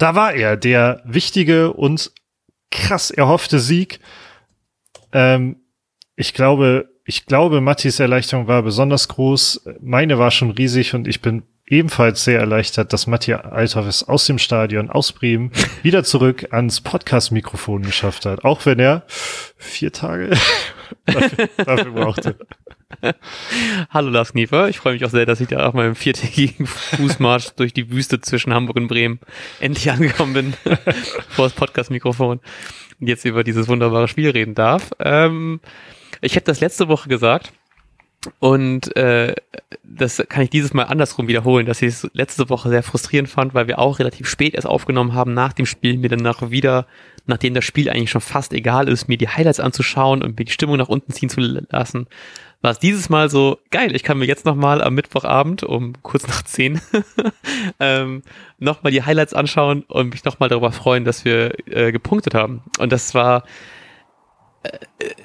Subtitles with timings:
[0.00, 2.12] da war er, der wichtige und
[2.70, 4.00] krass erhoffte Sieg.
[5.12, 5.56] Ähm,
[6.16, 9.68] ich glaube, ich glaube, Mattis Erleichterung war besonders groß.
[9.80, 14.26] Meine war schon riesig und ich bin ebenfalls sehr erleichtert, dass Matti Althoff es aus
[14.26, 15.52] dem Stadion, aus Bremen,
[15.82, 18.44] wieder zurück ans Podcast-Mikrofon geschafft hat.
[18.44, 19.04] Auch wenn er
[19.56, 20.30] vier Tage
[21.06, 22.36] dafür, dafür brauchte.
[23.90, 26.66] Hallo Lars Kniefer, ich freue mich auch sehr, dass ich da auch mal im viertägigen
[26.66, 29.20] Fußmarsch durch die Wüste zwischen Hamburg und Bremen
[29.60, 30.54] endlich angekommen bin
[31.28, 32.40] vor das Podcast-Mikrofon
[33.00, 34.90] und jetzt über dieses wunderbare Spiel reden darf.
[34.98, 35.60] Ähm,
[36.20, 37.52] ich hätte das letzte Woche gesagt
[38.38, 39.34] und äh,
[39.82, 43.54] das kann ich dieses Mal andersrum wiederholen, dass ich es letzte Woche sehr frustrierend fand,
[43.54, 46.86] weil wir auch relativ spät erst aufgenommen haben nach dem Spiel, mir dann nach wieder,
[47.26, 50.52] nachdem das Spiel eigentlich schon fast egal ist, mir die Highlights anzuschauen und mir die
[50.52, 52.06] Stimmung nach unten ziehen zu lassen,
[52.62, 53.96] war es dieses Mal so geil.
[53.96, 56.78] Ich kann mir jetzt nochmal am Mittwochabend um kurz nach zehn
[57.80, 58.22] ähm,
[58.58, 62.62] nochmal die Highlights anschauen und mich nochmal darüber freuen, dass wir äh, gepunktet haben.
[62.78, 63.44] Und das war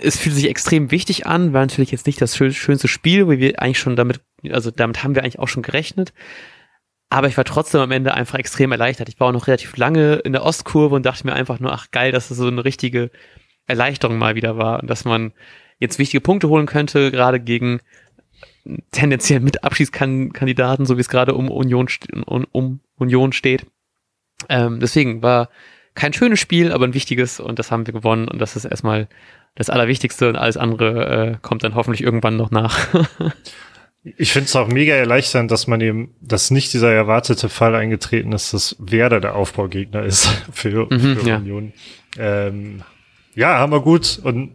[0.01, 3.61] es fühlt sich extrem wichtig an, war natürlich jetzt nicht das schönste Spiel, wie wir
[3.61, 6.13] eigentlich schon damit, also damit haben wir eigentlich auch schon gerechnet.
[7.09, 9.09] Aber ich war trotzdem am Ende einfach extrem erleichtert.
[9.09, 11.91] Ich war auch noch relativ lange in der Ostkurve und dachte mir einfach nur, ach
[11.91, 13.11] geil, dass es so eine richtige
[13.67, 15.33] Erleichterung mal wieder war und dass man
[15.79, 17.79] jetzt wichtige Punkte holen könnte, gerade gegen
[18.91, 21.87] tendenziell mit Abschiedskandidaten, so wie es gerade um Union,
[22.25, 23.65] um Union steht.
[24.49, 25.49] Ähm, deswegen war
[25.95, 29.07] kein schönes Spiel, aber ein wichtiges und das haben wir gewonnen und das ist erstmal
[29.55, 32.77] das Allerwichtigste und alles andere äh, kommt dann hoffentlich irgendwann noch nach.
[34.03, 38.33] ich finde es auch mega erleichternd, dass man eben, dass nicht dieser erwartete Fall eingetreten
[38.33, 41.37] ist, dass Werder der Aufbaugegner ist für, mhm, für ja.
[41.37, 41.73] Union.
[42.17, 42.83] Ähm,
[43.33, 44.51] ja, haben wir gut und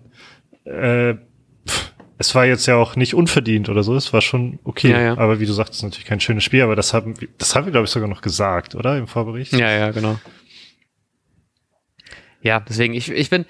[0.65, 1.15] äh,
[2.19, 4.91] es war jetzt ja auch nicht unverdient oder so, es war schon okay.
[4.91, 5.19] Ja, ja.
[5.19, 7.73] Aber wie du sagst, ist natürlich kein schönes Spiel, aber das haben, das haben wir,
[7.73, 8.99] glaube ich, sogar noch gesagt, oder?
[8.99, 9.55] Im Vorbericht?
[9.55, 10.19] Ja, ja, genau.
[12.43, 13.45] Ja, deswegen, ich, ich bin,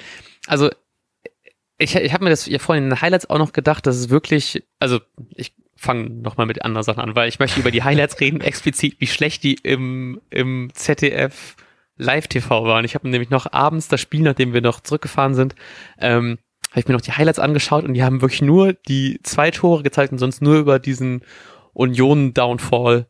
[0.47, 0.71] also
[1.78, 4.11] ich, ich habe mir das ja vorhin in den Highlights auch noch gedacht, dass es
[4.11, 5.01] wirklich, also
[5.34, 8.97] ich fange nochmal mit anderen Sachen an, weil ich möchte über die Highlights reden, explizit,
[8.99, 11.56] wie schlecht die im, im ZDF
[11.97, 12.84] Live-TV waren.
[12.84, 15.55] Ich habe nämlich noch abends das Spiel, nachdem wir noch zurückgefahren sind,
[15.99, 16.39] ähm,
[16.71, 19.83] habe ich mir noch die Highlights angeschaut und die haben wirklich nur die zwei Tore
[19.83, 21.22] gezeigt und sonst nur über diesen
[21.72, 23.07] Union-Downfall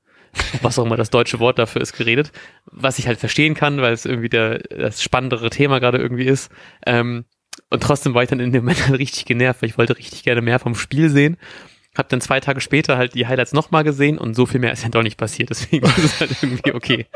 [0.62, 2.32] was auch immer das deutsche Wort dafür ist, geredet.
[2.66, 6.50] Was ich halt verstehen kann, weil es irgendwie der, das spannendere Thema gerade irgendwie ist.
[6.86, 7.24] Ähm,
[7.68, 10.22] und trotzdem war ich dann in dem Moment halt richtig genervt, weil ich wollte richtig
[10.22, 11.36] gerne mehr vom Spiel sehen.
[11.96, 14.84] Hab dann zwei Tage später halt die Highlights nochmal gesehen und so viel mehr ist
[14.84, 17.06] ja doch nicht passiert, deswegen ist es halt irgendwie okay.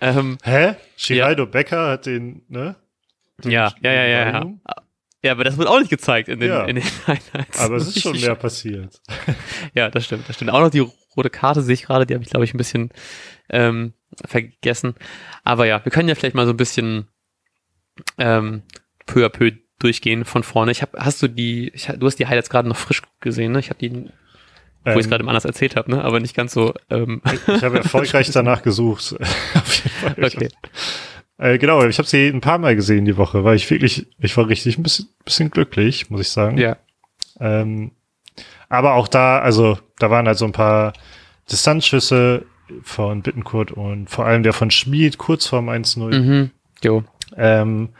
[0.00, 0.74] Ähm, Hä?
[0.96, 1.48] Shiraido ja.
[1.50, 2.76] Becker hat den, ne?
[3.44, 4.46] Den ja, ja, ja, ja, ja.
[5.24, 6.64] Ja, aber das wird auch nicht gezeigt in den, ja.
[6.64, 7.60] in den Highlights.
[7.60, 9.00] Aber es ist schon mehr passiert.
[9.74, 10.50] ja, das stimmt, das stimmt.
[10.50, 10.84] Auch noch die
[11.16, 12.90] rote Karte sehe ich gerade, die habe ich, glaube ich, ein bisschen
[13.50, 13.92] ähm,
[14.24, 14.94] vergessen.
[15.44, 17.08] Aber ja, wir können ja vielleicht mal so ein bisschen
[18.18, 18.62] ähm,
[19.06, 20.70] peu à peu durchgehen von vorne.
[20.70, 23.58] Ich hab, hast du die, ich, du hast die Highlights gerade noch frisch gesehen, ne?
[23.58, 26.02] Ich habe die, wo ähm, ich es gerade anders erzählt habe, ne?
[26.04, 26.74] Aber nicht ganz so.
[26.90, 27.20] Ähm.
[27.46, 29.16] Ich habe erfolgreich danach gesucht.
[30.16, 30.48] Okay.
[31.38, 34.36] Äh, genau, ich habe sie ein paar Mal gesehen die Woche, weil ich wirklich, ich
[34.36, 36.58] war richtig ein bisschen, bisschen glücklich, muss ich sagen.
[36.58, 36.76] Ja.
[37.40, 37.92] Ähm,
[38.72, 40.94] aber auch da, also da waren halt so ein paar
[41.50, 42.46] Distanzschüsse
[42.82, 46.18] von Bittenkurt und vor allem der von Schmied kurz vorm 1-0.
[46.18, 46.50] Mhm.
[46.82, 47.04] Jo.
[47.36, 47.90] Ähm,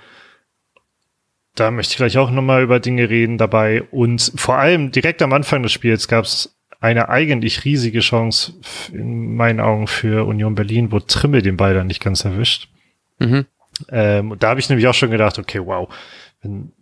[1.55, 3.83] da möchte ich gleich auch nochmal über Dinge reden dabei.
[3.83, 8.55] Und vor allem direkt am Anfang des Spiels gab es eine eigentlich riesige Chance
[8.95, 12.71] in meinen Augen für Union Berlin, wo Trimmel den Ball dann nicht ganz erwischt.
[13.19, 13.45] Mhm.
[13.91, 15.95] Ähm, und da habe ich nämlich auch schon gedacht, okay, wow.
[16.41, 16.73] Wenn,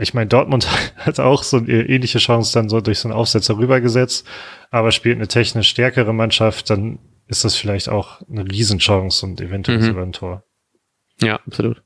[0.00, 3.58] ich meine, Dortmund hat auch so eine ähnliche Chance dann so durch so einen Aufsetzer
[3.58, 4.26] rübergesetzt,
[4.70, 9.78] aber spielt eine technisch stärkere Mannschaft, dann ist das vielleicht auch eine Riesenchance und eventuell
[9.78, 9.82] mhm.
[9.82, 10.44] sogar ein Tor.
[11.22, 11.82] Ja, absolut.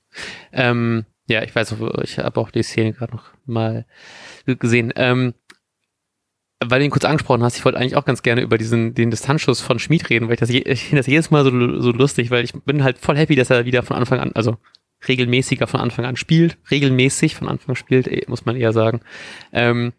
[0.53, 3.87] Ähm, ja, ich weiß, ich habe auch die Szene gerade noch mal
[4.47, 4.93] gesehen.
[4.97, 5.35] Ähm,
[6.65, 9.11] weil du ihn kurz angesprochen hast, ich wollte eigentlich auch ganz gerne über diesen, den
[9.11, 11.51] Distanzschuss von Schmid reden, weil ich das, ich finde das jedes Mal so,
[11.81, 14.57] so lustig, weil ich bin halt voll happy, dass er wieder von Anfang an, also
[15.09, 19.01] regelmäßiger von Anfang an spielt, regelmäßig von Anfang an spielt, eh, muss man eher sagen.
[19.53, 19.93] Ähm,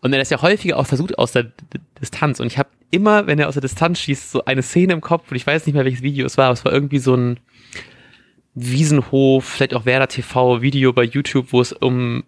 [0.00, 2.38] und er ist ja häufiger auch versucht aus der D Distanz.
[2.40, 5.30] Und ich habe immer, wenn er aus der Distanz schießt, so eine Szene im Kopf,
[5.30, 7.40] und ich weiß nicht mehr, welches Video es war, aber es war irgendwie so ein
[8.54, 12.24] Wiesenhof, vielleicht auch Werder TV Video bei YouTube, wo es um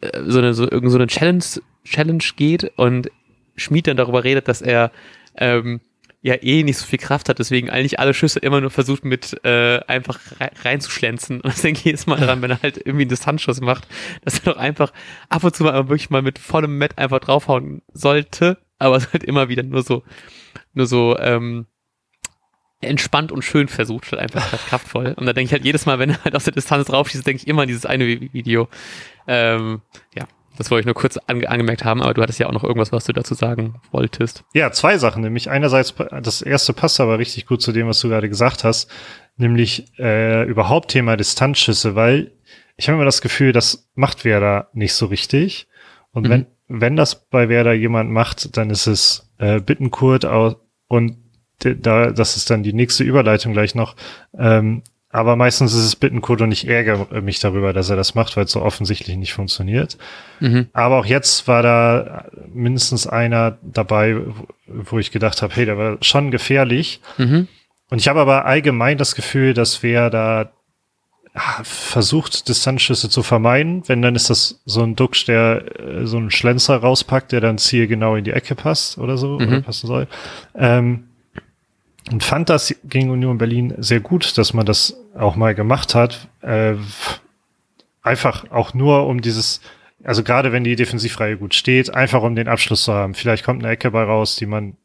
[0.00, 1.44] äh, so eine, so, irgend so eine Challenge
[1.84, 3.10] Challenge geht und
[3.56, 4.90] Schmied dann darüber redet, dass er
[5.36, 5.80] ähm,
[6.22, 9.42] ja eh nicht so viel Kraft hat, deswegen eigentlich alle Schüsse immer nur versucht mit
[9.44, 10.20] äh, einfach
[10.64, 11.40] reinzuschlänzen.
[11.40, 13.86] Und ich denke jedes Mal daran, wenn er halt irgendwie einen Distanzschuss macht,
[14.24, 14.92] dass er doch einfach
[15.28, 19.24] ab und zu mal wirklich mal mit vollem Met einfach draufhauen sollte, aber es halt
[19.24, 20.02] immer wieder nur so,
[20.74, 21.66] nur so, ähm,
[22.82, 25.14] entspannt und schön versucht, statt einfach statt kraftvoll.
[25.16, 27.26] Und da denke ich halt jedes Mal, wenn er halt aus der Distanz drauf schießt,
[27.26, 28.68] denke ich immer an dieses eine Video.
[29.26, 29.82] Ähm,
[30.14, 30.26] ja,
[30.60, 32.92] das wollte ich nur kurz ange angemerkt haben, aber du hattest ja auch noch irgendwas,
[32.92, 34.44] was du dazu sagen wolltest.
[34.52, 35.22] Ja, zwei Sachen.
[35.22, 38.90] Nämlich einerseits, das erste passt aber richtig gut zu dem, was du gerade gesagt hast,
[39.38, 42.32] nämlich äh, überhaupt Thema Distanzschüsse, weil
[42.76, 45.66] ich habe immer das Gefühl, das macht Werder nicht so richtig.
[46.12, 46.30] Und mhm.
[46.30, 50.26] wenn, wenn das bei Werder jemand macht, dann ist es äh, Bittenkurt
[50.88, 51.16] und
[51.62, 53.96] da, das ist dann die nächste Überleitung gleich noch.
[54.38, 58.36] Ähm, aber meistens ist es Bittenkurt und ich ärgere mich darüber, dass er das macht,
[58.36, 59.98] weil es so offensichtlich nicht funktioniert.
[60.38, 60.68] Mhm.
[60.72, 64.18] Aber auch jetzt war da mindestens einer dabei,
[64.68, 67.00] wo ich gedacht habe, hey, der war schon gefährlich.
[67.18, 67.48] Mhm.
[67.90, 70.52] Und ich habe aber allgemein das Gefühl, dass wer da
[71.34, 76.18] ah, versucht, Distanzschüsse zu vermeiden, wenn dann ist das so ein Duxch, der äh, so
[76.18, 79.48] einen Schlenzer rauspackt, der dann Ziel genau in die Ecke passt oder so, mhm.
[79.48, 80.06] oder passen soll.
[80.54, 81.09] Ähm,
[82.10, 86.28] und fand das gegen Union Berlin sehr gut, dass man das auch mal gemacht hat.
[86.40, 86.74] Äh,
[88.02, 89.60] einfach auch nur um dieses,
[90.02, 93.14] also gerade wenn die Defensivreihe gut steht, einfach um den Abschluss zu haben.
[93.14, 94.76] Vielleicht kommt eine Ecke bei raus, die man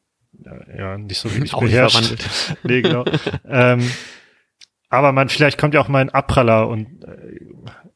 [0.43, 2.15] äh, ja nicht so wirklich auch beherrscht.
[2.63, 3.05] Nee, genau.
[3.47, 3.89] ähm,
[4.89, 7.39] aber man, vielleicht kommt ja auch mal ein Abpraller und äh,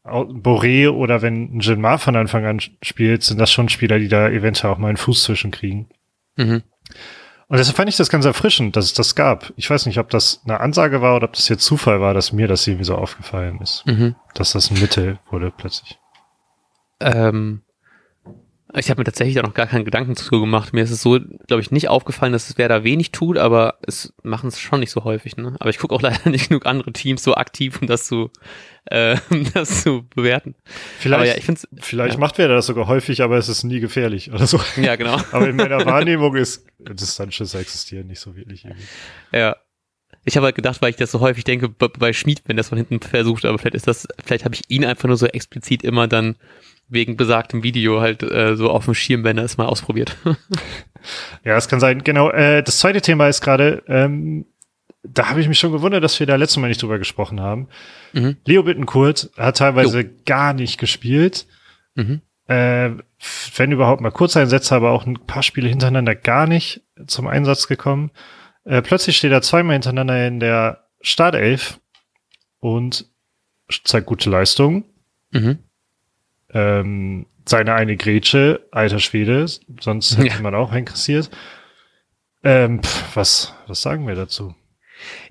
[0.06, 4.28] Boré oder wenn ein Gilmar von Anfang an spielt, sind das schon Spieler, die da
[4.28, 5.90] eventuell auch mal einen Fuß zwischen kriegen.
[6.36, 6.64] Mhm.
[7.50, 9.52] Und deshalb fand ich das ganz erfrischend, dass es das gab.
[9.56, 12.32] Ich weiß nicht, ob das eine Ansage war oder ob das jetzt Zufall war, dass
[12.32, 13.84] mir das irgendwie so aufgefallen ist.
[13.88, 14.16] Mhm.
[14.36, 15.98] Dass das ein Mittel wurde plötzlich.
[17.00, 17.64] Ähm,
[18.76, 20.74] ich habe mir tatsächlich auch noch gar keinen Gedanken zu gemacht.
[20.74, 23.80] Mir ist es so, glaube ich, nicht aufgefallen, dass es wer da wenig tut, aber
[23.88, 25.38] es machen es schon nicht so häufig.
[25.38, 25.56] Ne?
[25.60, 28.30] Aber ich gucke auch leider nicht genug andere Teams so aktiv, um das zu,
[28.86, 30.54] äh, um das zu bewerten.
[31.00, 32.20] Vielleicht, ja, ich find's, vielleicht ja.
[32.20, 34.60] macht wer das sogar häufig, aber es ist nie gefährlich oder so.
[34.78, 35.20] Ja, genau.
[35.32, 38.66] aber in meiner Wahrnehmung ist Distanzschüsse existieren nicht so wirklich.
[38.66, 38.84] Irgendwie.
[39.34, 39.56] Ja.
[40.26, 42.78] Ich habe halt gedacht, weil ich das so häufig denke, bei Schmied, wenn das von
[42.78, 46.08] hinten versucht, aber vielleicht ist das, vielleicht habe ich ihn einfach nur so explizit immer
[46.08, 46.36] dann
[46.90, 50.18] wegen besagtem Video halt äh, so auf dem Schirm, wenn er es mal ausprobiert.
[51.44, 52.04] ja, es kann sein.
[52.04, 52.32] Genau.
[52.32, 54.46] Äh, das zweite Thema ist gerade, ähm,
[55.04, 57.70] da habe ich mich schon gewundert, dass wir da letztes Mal nicht drüber gesprochen haben.
[58.14, 58.38] Mhm.
[58.46, 60.10] Leo Bittenkurt hat teilweise jo.
[60.26, 61.48] gar nicht gespielt.
[61.96, 62.22] Mhm.
[62.48, 62.92] Äh,
[63.56, 68.12] wenn überhaupt mal Kurzeinsätze, aber auch ein paar Spiele hintereinander gar nicht zum Einsatz gekommen.
[68.70, 71.80] Äh, plötzlich steht er zweimal hintereinander in der Startelf
[72.60, 73.06] und
[73.84, 74.86] zeigt gute Leistung.
[75.32, 75.60] Mhm
[76.52, 79.46] ähm, seine eine Grätsche, alter Schwede,
[79.80, 80.42] sonst hätte ja.
[80.42, 81.30] man auch interessiert.
[82.44, 84.56] Ähm, pf, was, was sagen wir dazu?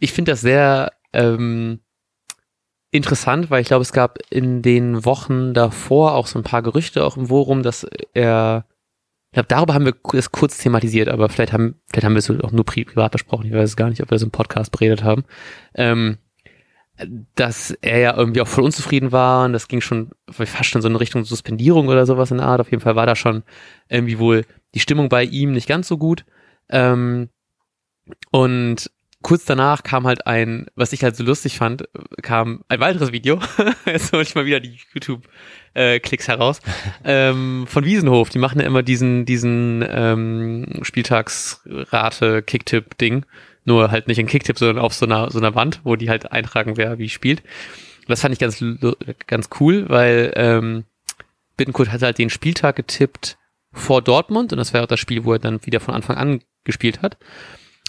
[0.01, 1.81] Ich finde das sehr ähm,
[2.91, 7.05] interessant, weil ich glaube, es gab in den Wochen davor auch so ein paar Gerüchte
[7.05, 8.67] auch im Forum, dass er,
[9.31, 12.31] ich glaube, darüber haben wir es kurz thematisiert, aber vielleicht haben, vielleicht haben wir es
[12.31, 13.47] auch nur privat besprochen.
[13.47, 15.25] Ich weiß es gar nicht, ob wir das im Podcast beredet haben.
[15.75, 16.17] Ähm,
[17.35, 20.89] dass er ja irgendwie auch voll unzufrieden war und das ging schon fast schon so
[20.89, 22.61] in Richtung Suspendierung oder sowas in der Art.
[22.61, 23.45] Auf jeden Fall war da schon
[23.89, 24.45] irgendwie wohl
[24.75, 26.25] die Stimmung bei ihm nicht ganz so gut.
[26.69, 27.29] Ähm,
[28.31, 28.91] und
[29.23, 31.89] kurz danach kam halt ein, was ich halt so lustig fand,
[32.23, 33.41] kam ein weiteres Video.
[33.87, 36.61] Jetzt hole ich mal wieder die YouTube-Klicks äh, heraus.
[37.05, 38.31] ähm, von Wiesenhof.
[38.31, 43.27] Die machen ja immer diesen, diesen ähm, Spieltagsrate-Kicktipp-Ding.
[43.65, 46.33] Nur halt nicht in Kicktipp, sondern auf so einer, so einer Wand, wo die halt
[46.33, 47.43] eintragen, wer wie spielt.
[48.07, 48.65] das fand ich ganz,
[49.27, 50.85] ganz cool, weil ähm,
[51.57, 53.37] Bittenkurt hat halt den Spieltag getippt
[53.73, 56.41] vor Dortmund und das wäre auch das Spiel, wo er dann wieder von Anfang an
[56.65, 57.19] gespielt hat.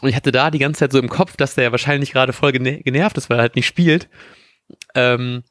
[0.01, 2.33] Und ich hatte da die ganze Zeit so im Kopf, dass der ja wahrscheinlich gerade
[2.33, 4.09] voll genervt ist, weil er halt nicht spielt.
[4.95, 5.43] Ähm,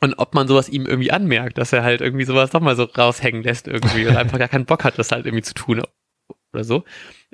[0.00, 2.84] und ob man sowas ihm irgendwie anmerkt, dass er halt irgendwie sowas doch mal so
[2.84, 5.82] raushängen lässt irgendwie und einfach gar keinen Bock hat, das halt irgendwie zu tun
[6.52, 6.84] oder so.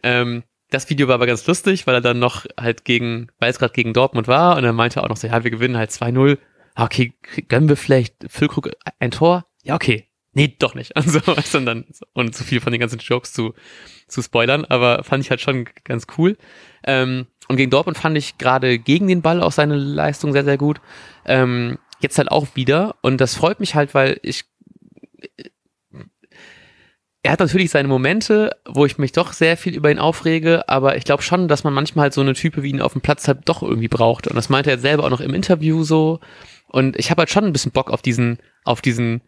[0.03, 3.59] Ähm, das Video war aber ganz lustig, weil er dann noch halt gegen, weil es
[3.59, 6.39] gerade gegen Dortmund war und er meinte auch noch so, ja, wir gewinnen halt 2-0.
[6.75, 7.13] Ah, okay,
[7.49, 9.45] gönnen wir vielleicht Füllkrug ein Tor?
[9.63, 10.09] Ja, okay.
[10.35, 10.93] Nee, doch nicht.
[10.97, 13.55] Also, sondern, und zu viel von den ganzen Jokes zu,
[14.13, 16.37] zu spoilern, aber fand ich halt schon ganz cool.
[16.85, 20.59] Ähm, und gegen Dortmund fand ich gerade gegen den Ball auch seine Leistung sehr, sehr
[20.59, 20.81] gut.
[21.27, 24.45] Ähm, jetzt halt auch wieder und das freut mich halt, weil ich
[27.25, 30.97] er hat natürlich seine Momente, wo ich mich doch sehr viel über ihn aufrege, aber
[30.97, 33.29] ich glaube schon, dass man manchmal halt so eine Type wie ihn auf dem Platz
[33.29, 34.27] halt doch irgendwie braucht.
[34.27, 36.19] Und das meinte er selber auch noch im Interview so.
[36.67, 39.23] Und ich habe halt schon ein bisschen Bock auf diesen, auf diesen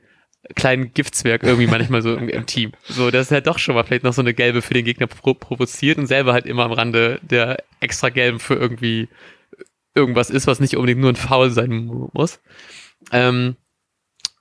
[0.55, 2.73] kleinen Giftzwerg irgendwie manchmal so im, im, Team.
[2.85, 5.35] So, dass er doch schon mal vielleicht noch so eine gelbe für den Gegner pro
[5.35, 9.09] provoziert und selber halt immer am Rande der extra gelben für irgendwie
[9.95, 12.41] irgendwas ist, was nicht unbedingt nur ein Foul sein muss.
[13.13, 13.57] Ähm,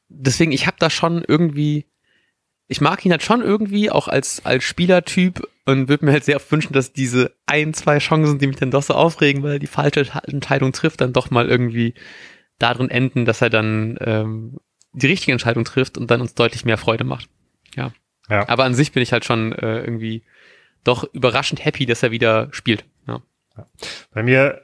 [0.09, 1.85] deswegen, ich habe da schon irgendwie
[2.67, 6.37] ich mag ihn halt schon irgendwie, auch als, als Spielertyp und würde mir halt sehr
[6.37, 9.59] oft wünschen, dass diese ein, zwei Chancen, die mich dann doch so aufregen, weil er
[9.59, 11.93] die falsche Entscheidung trifft, dann doch mal irgendwie
[12.59, 14.57] darin enden, dass er dann ähm,
[14.93, 17.27] die richtige Entscheidung trifft und dann uns deutlich mehr Freude macht.
[17.75, 17.91] Ja.
[18.29, 18.47] ja.
[18.47, 20.23] Aber an sich bin ich halt schon äh, irgendwie
[20.83, 22.85] doch überraschend happy, dass er wieder spielt.
[23.07, 23.21] Ja.
[24.11, 24.61] Bei mir,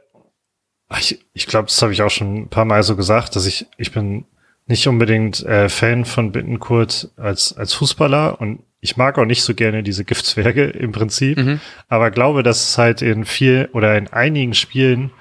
[0.97, 3.67] ich, ich glaube, das habe ich auch schon ein paar Mal so gesagt, dass ich,
[3.77, 4.25] ich bin
[4.65, 9.53] nicht unbedingt äh, Fan von Bittenkurt als, als Fußballer und ich mag auch nicht so
[9.55, 11.59] gerne diese Giftzwerge im Prinzip, mhm.
[11.87, 15.11] aber glaube, dass es halt in viel oder in einigen Spielen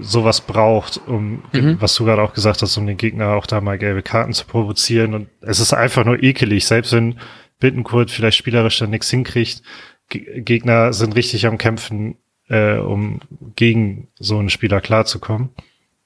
[0.00, 1.76] sowas braucht, um, mhm.
[1.80, 4.46] was du gerade auch gesagt hast, um den Gegner auch da mal gelbe Karten zu
[4.46, 5.14] provozieren.
[5.14, 7.18] Und es ist einfach nur ekelig, selbst wenn
[7.60, 9.62] Bittenkurt vielleicht spielerisch dann nichts hinkriegt.
[10.08, 12.16] G Gegner sind richtig am Kämpfen,
[12.48, 13.20] äh, um
[13.56, 15.50] gegen so einen Spieler klarzukommen.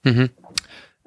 [0.04, 0.30] Mhm.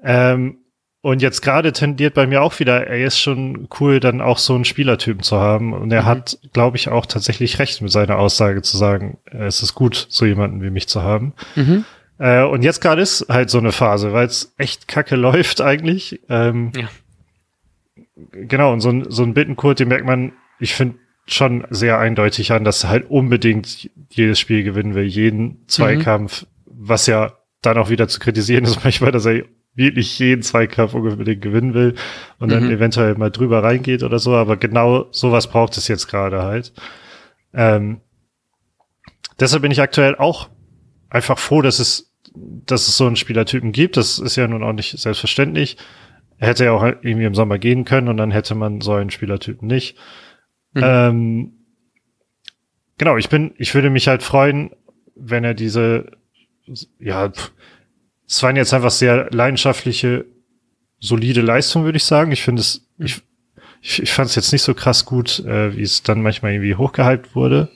[0.04, 0.58] Ähm,
[1.02, 4.54] und jetzt gerade tendiert bei mir auch wieder, er ist schon cool, dann auch so
[4.54, 5.72] einen Spielertypen zu haben.
[5.72, 6.08] Und er mhm.
[6.08, 10.26] hat, glaube ich, auch tatsächlich recht mit seiner Aussage zu sagen, es ist gut, so
[10.26, 11.34] jemanden wie mich zu haben.
[11.56, 11.86] Mhm.
[12.20, 16.22] Äh, und jetzt gerade ist halt so eine Phase, weil es echt kacke läuft eigentlich.
[16.30, 16.90] Ähm, ja.
[18.32, 22.52] Genau, und so ein, so ein Bittenkurt, den merkt man, ich finde schon sehr eindeutig
[22.52, 26.48] an, dass er halt unbedingt jedes Spiel gewinnen will, jeden Zweikampf, mhm.
[26.66, 29.46] was ja dann auch wieder zu kritisieren ist manchmal, dass er
[29.76, 31.96] wirklich jeden Zweikampf unbedingt gewinnen will
[32.40, 32.72] und dann mhm.
[32.72, 36.74] eventuell mal drüber reingeht oder so, aber genau sowas braucht es jetzt gerade halt.
[37.54, 38.02] Ähm,
[39.40, 40.50] deshalb bin ich aktuell auch
[41.10, 43.98] einfach froh, dass es, dass es so einen Spielertypen gibt.
[43.98, 45.78] Das ist ja nun auch nicht selbstverständlich.
[46.38, 49.10] Er hätte ja auch irgendwie im Sommer gehen können und dann hätte man so einen
[49.10, 49.98] Spielertypen nicht.
[50.74, 50.82] Mhm.
[50.84, 51.54] Ähm,
[52.98, 54.72] genau, ich bin, ich würde mich halt freuen,
[55.16, 56.12] wenn er diese,
[57.00, 57.32] ja,
[58.28, 60.26] es waren jetzt einfach sehr leidenschaftliche,
[61.00, 62.32] solide Leistungen, würde ich sagen.
[62.32, 63.22] Ich finde es, ich,
[63.82, 66.76] ich, ich fand es jetzt nicht so krass gut, äh, wie es dann manchmal irgendwie
[66.76, 67.70] hochgehypt wurde.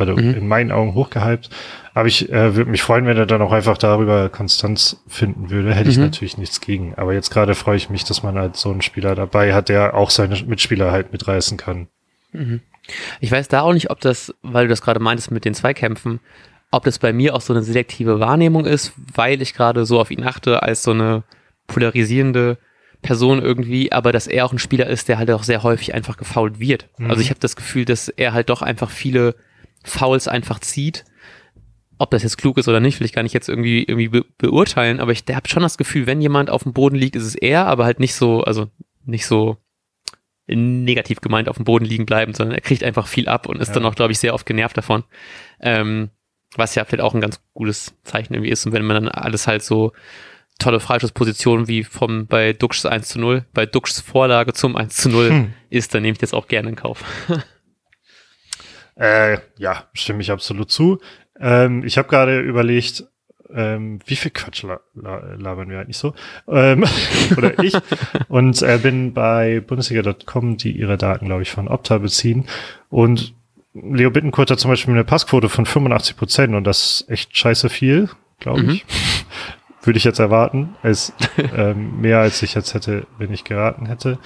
[0.00, 0.34] Oder mhm.
[0.34, 1.50] in meinen Augen hochgehypt.
[1.94, 5.74] Aber ich äh, würde mich freuen, wenn er dann auch einfach darüber Konstanz finden würde.
[5.74, 5.90] Hätte mhm.
[5.90, 6.94] ich natürlich nichts gegen.
[6.96, 9.94] Aber jetzt gerade freue ich mich, dass man halt so einen Spieler dabei hat, der
[9.94, 11.88] auch seine Mitspieler halt mitreißen kann.
[12.32, 12.60] Mhm.
[13.20, 16.20] Ich weiß da auch nicht, ob das, weil du das gerade meintest mit den Zweikämpfen,
[16.70, 20.10] ob das bei mir auch so eine selektive Wahrnehmung ist, weil ich gerade so auf
[20.10, 21.24] ihn achte als so eine
[21.66, 22.58] polarisierende
[23.02, 26.16] Person irgendwie, aber dass er auch ein Spieler ist, der halt auch sehr häufig einfach
[26.16, 26.88] gefault wird.
[26.98, 27.10] Mhm.
[27.10, 29.34] Also ich habe das Gefühl, dass er halt doch einfach viele
[29.84, 31.04] Fouls einfach zieht.
[31.98, 34.24] Ob das jetzt klug ist oder nicht, will ich gar nicht jetzt irgendwie irgendwie be
[34.38, 37.34] beurteilen, aber ich habe schon das Gefühl, wenn jemand auf dem Boden liegt, ist es
[37.34, 38.68] er, aber halt nicht so, also
[39.04, 39.58] nicht so
[40.46, 43.68] negativ gemeint auf dem Boden liegen bleiben, sondern er kriegt einfach viel ab und ist
[43.68, 43.74] ja.
[43.74, 45.04] dann auch, glaube ich, sehr oft genervt davon.
[45.60, 46.10] Ähm,
[46.56, 48.66] was ja vielleicht auch ein ganz gutes Zeichen irgendwie ist.
[48.66, 49.92] Und wenn man dann alles halt so
[50.58, 55.08] tolle Freischusspositionen wie vom bei Duxs 1 zu 0, bei Duxs Vorlage zum 1 zu
[55.08, 55.52] 0 hm.
[55.70, 57.04] ist, dann nehme ich das auch gerne in Kauf.
[59.00, 61.00] äh, ja, stimme ich absolut zu.
[61.40, 63.04] Ähm, ich habe gerade überlegt,
[63.52, 66.14] ähm, wie viel Quatsch la la labern wir eigentlich so?
[66.46, 66.84] Ähm,
[67.36, 67.74] oder ich.
[68.28, 72.46] Und äh, bin bei Bundesliga.com, die ihre Daten, glaube ich, von Opta beziehen.
[72.90, 73.34] Und
[73.72, 77.70] Leo Bittenkurt hat zum Beispiel eine Passquote von 85 Prozent und das ist echt scheiße
[77.70, 78.84] viel, glaube ich.
[78.84, 78.90] Mhm.
[79.82, 80.76] Würde ich jetzt erwarten.
[80.82, 81.14] Ist
[81.56, 84.18] ähm, mehr als ich jetzt hätte, wenn ich geraten hätte.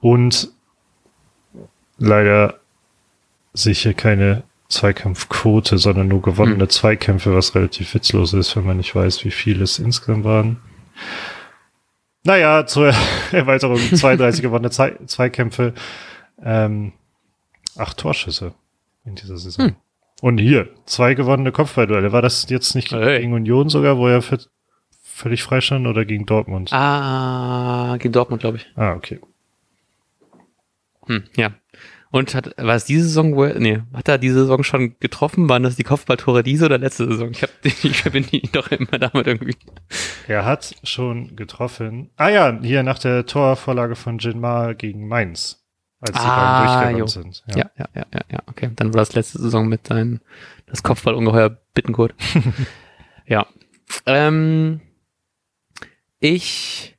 [0.00, 0.50] Und
[1.96, 2.58] leider
[3.58, 6.70] sicher keine Zweikampfquote, sondern nur gewonnene mhm.
[6.70, 10.58] Zweikämpfe, was relativ witzlos ist, wenn man nicht weiß, wie viele es insgesamt waren.
[12.24, 12.92] Naja, zur
[13.32, 15.74] Erweiterung 32 gewonnene Ze Zweikämpfe,
[16.42, 16.92] ähm,
[17.76, 18.52] acht Torschüsse
[19.04, 19.66] in dieser Saison.
[19.66, 19.76] Hm.
[20.22, 22.10] Und hier, zwei gewonnene Kopfballduelle.
[22.10, 23.20] War das jetzt nicht hey.
[23.20, 24.38] gegen Union sogar, wo er für,
[25.02, 26.72] völlig freistand oder gegen Dortmund?
[26.72, 28.66] Ah, gegen Dortmund, glaube ich.
[28.76, 29.20] Ah, okay.
[31.06, 31.52] Hm, ja.
[32.16, 35.50] Und hat, war es diese Saison, wo er, nee, hat er diese Saison schon getroffen?
[35.50, 37.30] Waren das die Kopfballtore diese oder letzte Saison?
[37.30, 39.54] Ich, hab, ich verbinde ihn doch immer damit irgendwie.
[40.26, 42.08] Er hat schon getroffen.
[42.16, 45.62] Ah ja, hier nach der Torvorlage von Jinmar gegen Mainz
[46.00, 47.44] als die ah, beiden durchgerannt sind.
[47.54, 47.70] Ja.
[47.76, 47.88] ja.
[47.94, 48.70] ja, ja, ja, okay.
[48.74, 50.20] Dann war das letzte Saison mit deinem
[50.64, 52.14] das Kopfballungeheuer Bittenkurt.
[53.26, 53.46] ja.
[54.06, 54.80] Ähm,
[56.18, 56.96] ich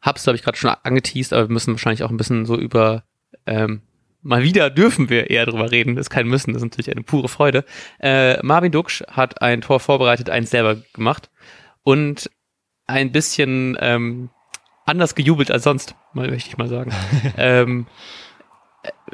[0.00, 3.02] hab's, glaube ich, gerade schon angeteased, aber wir müssen wahrscheinlich auch ein bisschen so über
[3.44, 3.82] ähm,
[4.28, 5.96] mal wieder dürfen wir eher drüber reden.
[5.96, 7.64] Das ist kein Müssen, das ist natürlich eine pure Freude.
[7.98, 11.30] Äh, Marvin Duksch hat ein Tor vorbereitet, eins selber gemacht
[11.82, 12.30] und
[12.86, 14.30] ein bisschen ähm,
[14.84, 16.92] anders gejubelt als sonst, mal möchte ich mal sagen.
[17.38, 17.86] ähm,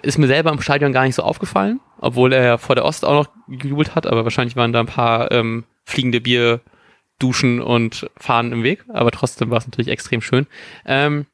[0.02, 3.04] ist mir selber im Stadion gar nicht so aufgefallen, obwohl er ja vor der Ost
[3.04, 6.60] auch noch gejubelt hat, aber wahrscheinlich waren da ein paar ähm, fliegende Bier,
[7.20, 10.48] Duschen und Fahren im Weg, aber trotzdem war es natürlich extrem schön.
[10.84, 11.26] Ähm,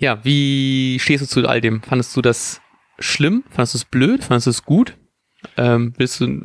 [0.00, 1.82] Ja, wie stehst du zu all dem?
[1.82, 2.62] Fandest du das
[2.98, 3.44] schlimm?
[3.50, 4.24] Fandest du es blöd?
[4.24, 4.96] Fandest du es gut?
[5.58, 6.40] Ähm, willst du,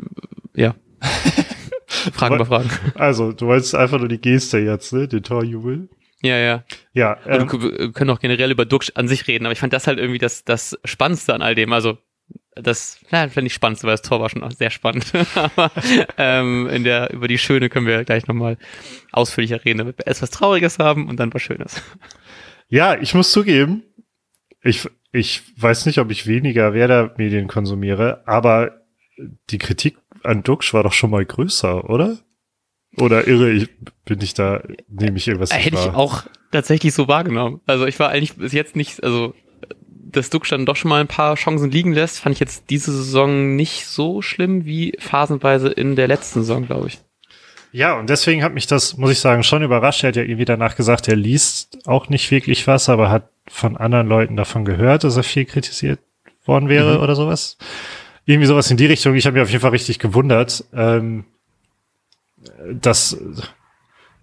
[0.54, 0.76] ja.
[1.88, 2.70] Fragen bei Fragen.
[2.96, 5.08] Also, du wolltest einfach nur die Geste jetzt, ne?
[5.08, 5.88] Den Torjubel.
[6.22, 6.66] Ja, ja.
[6.92, 9.88] Ja, ähm, wir können auch generell über Duck an sich reden, aber ich fand das
[9.88, 11.72] halt irgendwie das, das Spannendste an all dem.
[11.72, 11.98] Also,
[12.56, 15.14] das ja, fand ich spannend, weil das Tor war schon auch sehr spannend.
[15.36, 15.72] aber
[16.18, 18.58] ähm, in der, über die Schöne können wir gleich nochmal
[19.14, 21.82] ausführlicher reden, damit wir erst was Trauriges haben und dann was Schönes.
[22.68, 23.84] Ja, ich muss zugeben,
[24.62, 28.82] ich, ich weiß nicht, ob ich weniger Werder-Medien konsumiere, aber
[29.50, 32.18] die Kritik an Duxch war doch schon mal größer, oder?
[32.98, 33.70] Oder irre ich,
[34.06, 37.62] bin ich da, nehme ich irgendwas Hätte ich auch tatsächlich so wahrgenommen.
[37.66, 39.34] Also ich war eigentlich bis jetzt nicht, also
[40.16, 42.92] dass Duxch dann doch schon mal ein paar Chancen liegen lässt, fand ich jetzt diese
[42.92, 47.00] Saison nicht so schlimm wie phasenweise in der letzten Saison, glaube ich.
[47.76, 50.06] Ja, und deswegen hat mich das, muss ich sagen, schon überrascht.
[50.06, 53.76] Er hat ja irgendwie danach gesagt, er liest auch nicht wirklich was, aber hat von
[53.76, 56.00] anderen Leuten davon gehört, dass er viel kritisiert
[56.46, 57.04] worden wäre mhm.
[57.04, 57.58] oder sowas.
[58.24, 59.14] Irgendwie sowas in die Richtung.
[59.16, 61.26] Ich habe mich auf jeden Fall richtig gewundert, ähm,
[62.72, 63.18] dass,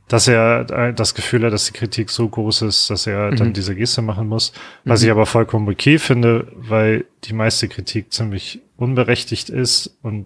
[0.09, 3.37] dass er das Gefühl hat, dass die Kritik so groß ist, dass er mhm.
[3.37, 4.55] dann diese Geste machen muss.
[4.87, 5.09] Was mhm.
[5.09, 10.25] ich aber vollkommen okay finde, weil die meiste Kritik ziemlich unberechtigt ist und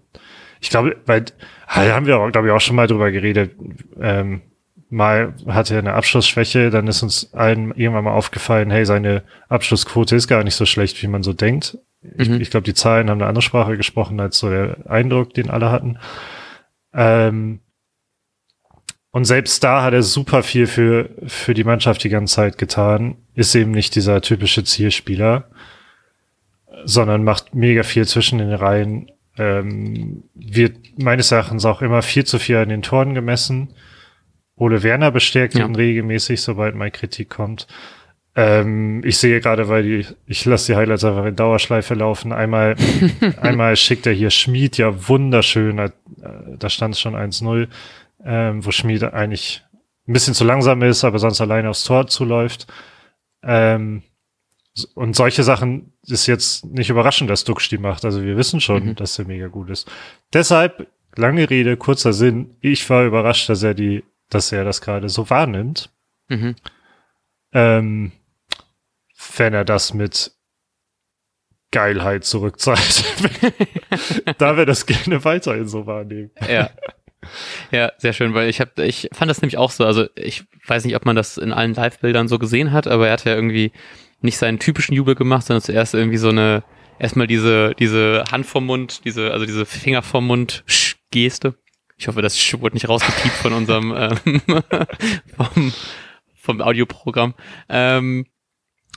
[0.59, 1.25] ich glaube, weil
[1.73, 3.55] da haben wir, glaube ich, auch schon mal drüber geredet.
[3.99, 4.41] Ähm,
[4.89, 10.15] mal hatte er eine Abschlussschwäche, dann ist uns allen irgendwann mal aufgefallen, hey, seine Abschlussquote
[10.15, 11.77] ist gar nicht so schlecht, wie man so denkt.
[12.01, 12.11] Mhm.
[12.17, 15.49] Ich, ich glaube, die Zahlen haben eine andere Sprache gesprochen als so der Eindruck, den
[15.49, 15.97] alle hatten.
[16.93, 17.59] Ähm,
[19.11, 23.17] und selbst da hat er super viel für, für die Mannschaft die ganze Zeit getan.
[23.33, 25.49] Ist eben nicht dieser typische Zielspieler,
[26.85, 32.39] sondern macht mega viel zwischen den Reihen ähm, wird meines Erachtens auch immer viel zu
[32.39, 33.69] viel an den Toren gemessen.
[34.55, 35.65] Ole Werner bestärkt ja.
[35.65, 37.67] ihn regelmäßig, sobald mal Kritik kommt.
[38.35, 42.31] Ähm, ich sehe gerade, weil die, ich lasse die Highlights einfach in Dauerschleife laufen.
[42.31, 42.75] Einmal,
[43.41, 45.91] einmal schickt er hier Schmied ja wunderschön,
[46.59, 47.67] da stand es schon 1-0,
[48.23, 49.63] ähm, wo Schmied eigentlich
[50.07, 52.67] ein bisschen zu langsam ist, aber sonst alleine aufs Tor zuläuft.
[53.43, 54.03] Ähm,
[54.95, 58.05] und solche Sachen ist jetzt nicht überraschend, dass Duxch die macht.
[58.05, 58.95] Also wir wissen schon, mhm.
[58.95, 59.89] dass er mega gut ist.
[60.33, 62.55] Deshalb, lange Rede, kurzer Sinn.
[62.61, 65.89] Ich war überrascht, dass er die, dass er das gerade so wahrnimmt.
[66.29, 66.55] Mhm.
[67.53, 68.11] Ähm,
[69.37, 70.31] wenn er das mit
[71.71, 73.03] Geilheit zurückzahlt.
[74.37, 76.31] da wäre das gerne weiterhin so wahrnehmen.
[76.49, 76.69] Ja.
[77.71, 79.85] Ja, sehr schön, weil ich habe, ich fand das nämlich auch so.
[79.85, 83.13] Also ich weiß nicht, ob man das in allen Live-Bildern so gesehen hat, aber er
[83.13, 83.71] hat ja irgendwie
[84.21, 86.63] nicht seinen typischen Jubel gemacht, sondern zuerst irgendwie so eine,
[86.99, 90.63] erstmal diese, diese Hand vom Mund, diese, also diese Finger vom Mund
[91.11, 91.55] Geste.
[91.97, 93.93] Ich hoffe, das wurde nicht rausgepiept von unserem
[94.25, 94.41] ähm,
[95.37, 95.73] vom,
[96.35, 97.33] vom Audioprogramm.
[97.69, 98.25] Ähm,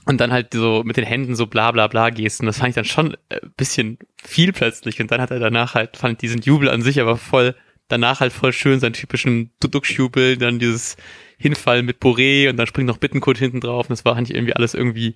[0.05, 2.47] und dann halt so mit den Händen so bla bla bla Gesten.
[2.47, 4.99] Das fand ich dann schon ein bisschen viel plötzlich.
[4.99, 7.55] Und dann hat er danach halt, fand ich diesen Jubel an sich aber voll,
[7.87, 10.97] danach halt voll schön, seinen typischen Duduk-Jubel, dann dieses
[11.41, 13.87] Hinfall mit Boré und dann springt noch Bittenkurt hinten drauf.
[13.87, 15.15] Und das war eigentlich irgendwie alles irgendwie,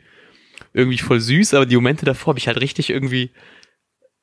[0.74, 3.32] irgendwie voll süß, aber die Momente davor habe ich halt richtig irgendwie,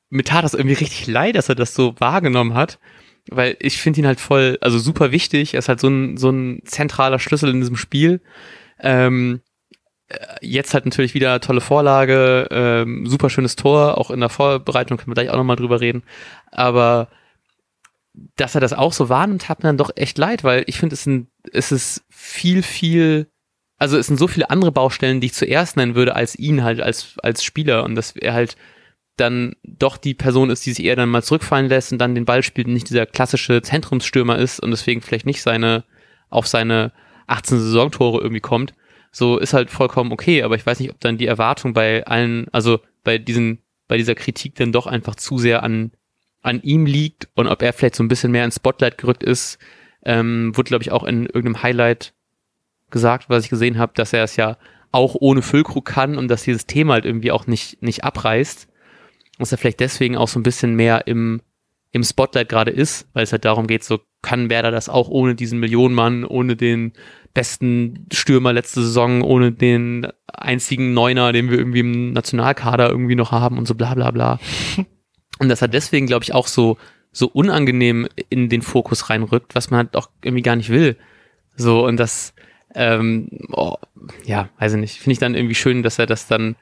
[0.09, 2.79] mir tat das irgendwie richtig leid, dass er das so wahrgenommen hat,
[3.29, 5.53] weil ich finde ihn halt voll, also super wichtig.
[5.53, 8.21] Er ist halt so ein, so ein zentraler Schlüssel in diesem Spiel.
[8.79, 9.41] Ähm,
[10.07, 14.97] äh, jetzt halt natürlich wieder tolle Vorlage, ähm, super schönes Tor, auch in der Vorbereitung
[14.97, 16.03] können wir gleich auch nochmal drüber reden.
[16.51, 17.09] Aber
[18.13, 20.93] dass er das auch so wahrnimmt, hat mir dann doch echt leid, weil ich finde,
[20.93, 21.09] es,
[21.51, 23.27] es ist viel, viel,
[23.77, 26.79] also es sind so viele andere Baustellen, die ich zuerst nennen würde, als ihn halt
[26.79, 28.55] als, als Spieler und dass er halt
[29.17, 32.25] dann doch die Person ist, die sich eher dann mal zurückfallen lässt und dann den
[32.25, 35.83] Ball spielt und nicht dieser klassische Zentrumsstürmer ist und deswegen vielleicht nicht seine,
[36.29, 36.91] auf seine
[37.27, 38.73] 18 Saisontore irgendwie kommt.
[39.11, 42.47] So ist halt vollkommen okay, aber ich weiß nicht, ob dann die Erwartung bei allen,
[42.51, 45.91] also bei diesen, bei dieser Kritik dann doch einfach zu sehr an
[46.43, 49.57] an ihm liegt und ob er vielleicht so ein bisschen mehr ins Spotlight gerückt ist,
[50.05, 52.13] ähm, wurde, glaube ich, auch in irgendeinem Highlight
[52.91, 54.57] gesagt, was ich gesehen habe, dass er es ja
[54.91, 58.67] auch ohne Füllkrug kann und dass dieses Thema halt irgendwie auch nicht, nicht abreißt.
[59.39, 61.41] Dass er vielleicht deswegen auch so ein bisschen mehr im,
[61.91, 65.33] im Spotlight gerade ist, weil es halt darum geht, so kann Werder das auch ohne
[65.33, 66.93] diesen Millionenmann, ohne den
[67.33, 73.31] besten Stürmer letzte Saison, ohne den einzigen Neuner, den wir irgendwie im Nationalkader irgendwie noch
[73.31, 74.39] haben und so bla bla bla.
[75.39, 76.77] Und dass er deswegen, glaube ich, auch so,
[77.11, 80.97] so unangenehm in den Fokus reinrückt, was man halt auch irgendwie gar nicht will.
[81.55, 82.33] So, und das,
[82.75, 83.75] ähm, oh,
[84.25, 86.55] ja, weiß ich nicht, finde ich dann irgendwie schön, dass er das dann,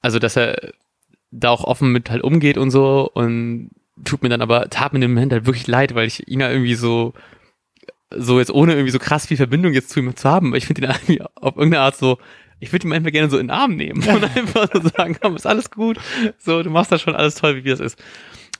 [0.00, 0.72] also dass er
[1.30, 3.70] da auch offen mit halt umgeht und so und
[4.04, 6.50] tut mir dann aber, tat mir im Moment halt wirklich leid, weil ich ihn ja
[6.50, 7.14] irgendwie so,
[8.10, 10.82] so jetzt ohne irgendwie so krass viel Verbindung jetzt zu ihm zu haben, ich finde
[10.82, 12.18] ihn irgendwie auf irgendeine Art so
[12.60, 15.36] ich würde ihn einfach gerne so in den Arm nehmen und einfach so sagen, komm,
[15.36, 15.98] ist alles gut.
[16.38, 18.02] So, du machst das schon alles toll, wie das ist.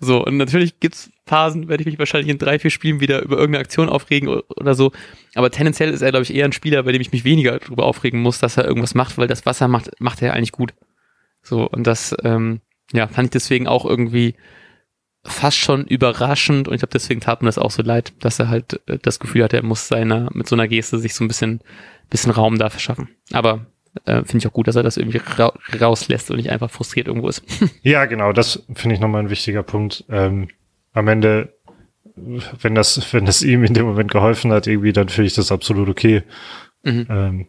[0.00, 3.36] So, und natürlich gibt's Phasen, werde ich mich wahrscheinlich in drei, vier Spielen wieder über
[3.36, 4.92] irgendeine Aktion aufregen oder so.
[5.34, 7.84] Aber tendenziell ist er, glaube ich, eher ein Spieler, bei dem ich mich weniger darüber
[7.84, 10.72] aufregen muss, dass er irgendwas macht, weil das, was er macht, macht er eigentlich gut.
[11.42, 12.60] So, und das, ähm,
[12.92, 14.36] ja, fand ich deswegen auch irgendwie
[15.24, 18.48] fast schon überraschend und ich glaube, deswegen tat mir das auch so leid, dass er
[18.48, 21.28] halt äh, das Gefühl hatte, er muss seiner, mit so einer Geste sich so ein
[21.28, 21.60] bisschen,
[22.08, 23.08] bisschen Raum da verschaffen.
[23.32, 23.66] Aber
[24.04, 27.08] äh, finde ich auch gut, dass er das irgendwie ra rauslässt und nicht einfach frustriert
[27.08, 27.42] irgendwo ist.
[27.82, 30.04] Ja, genau, das finde ich nochmal ein wichtiger Punkt.
[30.10, 30.48] Ähm,
[30.92, 31.52] am Ende,
[32.16, 35.52] wenn das, wenn das ihm in dem Moment geholfen hat, irgendwie, dann finde ich das
[35.52, 36.22] absolut okay.
[36.82, 37.06] Mhm.
[37.08, 37.46] Ähm,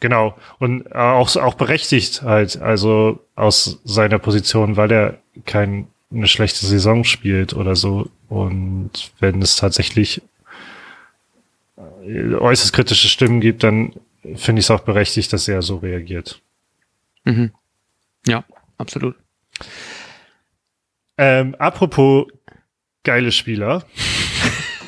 [0.00, 0.36] genau.
[0.58, 7.04] Und auch, auch berechtigt halt, also aus seiner Position, weil er kein eine schlechte Saison
[7.04, 8.08] spielt oder so.
[8.28, 10.22] Und wenn es tatsächlich
[11.76, 13.92] äh, äußerst kritische Stimmen gibt, dann
[14.36, 16.40] finde ich es auch berechtigt, dass er so reagiert.
[17.24, 17.52] Mhm.
[18.26, 18.44] Ja,
[18.78, 19.16] absolut.
[21.16, 22.26] Ähm, apropos
[23.02, 23.84] geile Spieler.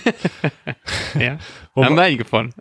[1.18, 1.38] ja,
[1.74, 2.52] haben wir einige von.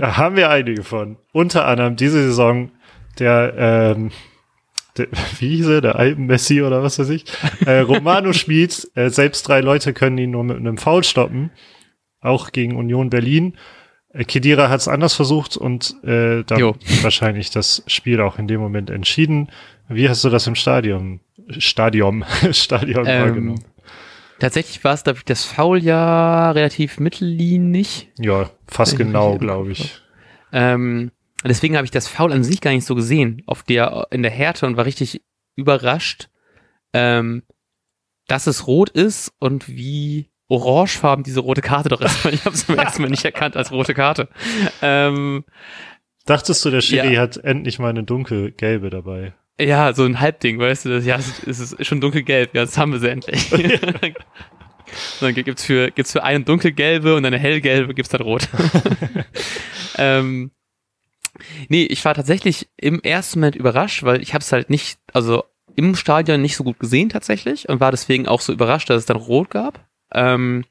[0.00, 1.16] haben wir einige von.
[1.32, 2.70] Unter anderem diese Saison
[3.18, 4.10] der ähm,
[4.96, 7.24] der, wie hieß er, der Alpen-Messi oder was weiß ich,
[7.66, 11.50] äh, Romano Schmid, äh, selbst drei Leute können ihn nur mit einem Foul stoppen,
[12.20, 13.56] auch gegen Union Berlin.
[14.12, 16.76] Äh, Kedira hat es anders versucht und äh, dann jo.
[17.02, 19.50] wahrscheinlich das Spiel auch in dem Moment entschieden.
[19.88, 21.20] Wie hast du das im Stadion,
[21.58, 23.64] Stadion, Stadion ähm, wahrgenommen?
[24.38, 28.10] Tatsächlich war es, glaube ich, das Foul ja relativ mittellinig.
[28.18, 30.00] Ja, fast genau, glaube ich.
[30.52, 31.12] Ähm,
[31.44, 34.32] deswegen habe ich das Foul an sich gar nicht so gesehen, auf der, in der
[34.32, 35.22] Härte und war richtig
[35.54, 36.28] überrascht,
[36.92, 37.44] ähm,
[38.26, 42.24] dass es rot ist und wie orangefarben diese rote Karte doch ist.
[42.32, 44.28] Ich habe es zum ersten Mal nicht erkannt als rote Karte.
[44.80, 45.44] Ähm,
[46.26, 47.20] Dachtest du, der Schiri ja.
[47.22, 49.34] hat endlich mal eine dunkelgelbe dabei?
[49.60, 52.92] Ja, so ein Halbding, weißt du, das, ja, es ist schon dunkelgelb, ja, das haben
[52.92, 53.50] wir sie endlich.
[55.20, 58.48] dann gibt's für, gibt's für eine dunkelgelbe und eine hellgelbe gibt's dann rot.
[59.98, 60.52] ähm,
[61.68, 65.44] Nee, ich war tatsächlich im ersten Moment überrascht, weil ich habe es halt nicht, also
[65.74, 69.06] im Stadion nicht so gut gesehen tatsächlich und war deswegen auch so überrascht, dass es
[69.06, 69.88] dann rot gab.
[70.14, 70.64] Ähm,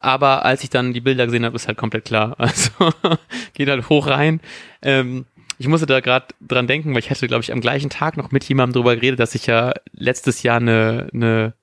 [0.00, 2.36] aber als ich dann die Bilder gesehen habe, ist halt komplett klar.
[2.38, 2.70] Also
[3.54, 4.40] geht halt hoch rein.
[4.82, 5.26] Ähm,
[5.58, 8.30] ich musste da gerade dran denken, weil ich hatte, glaube ich, am gleichen Tag noch
[8.30, 11.54] mit jemandem drüber geredet, dass ich ja letztes Jahr eine, eine,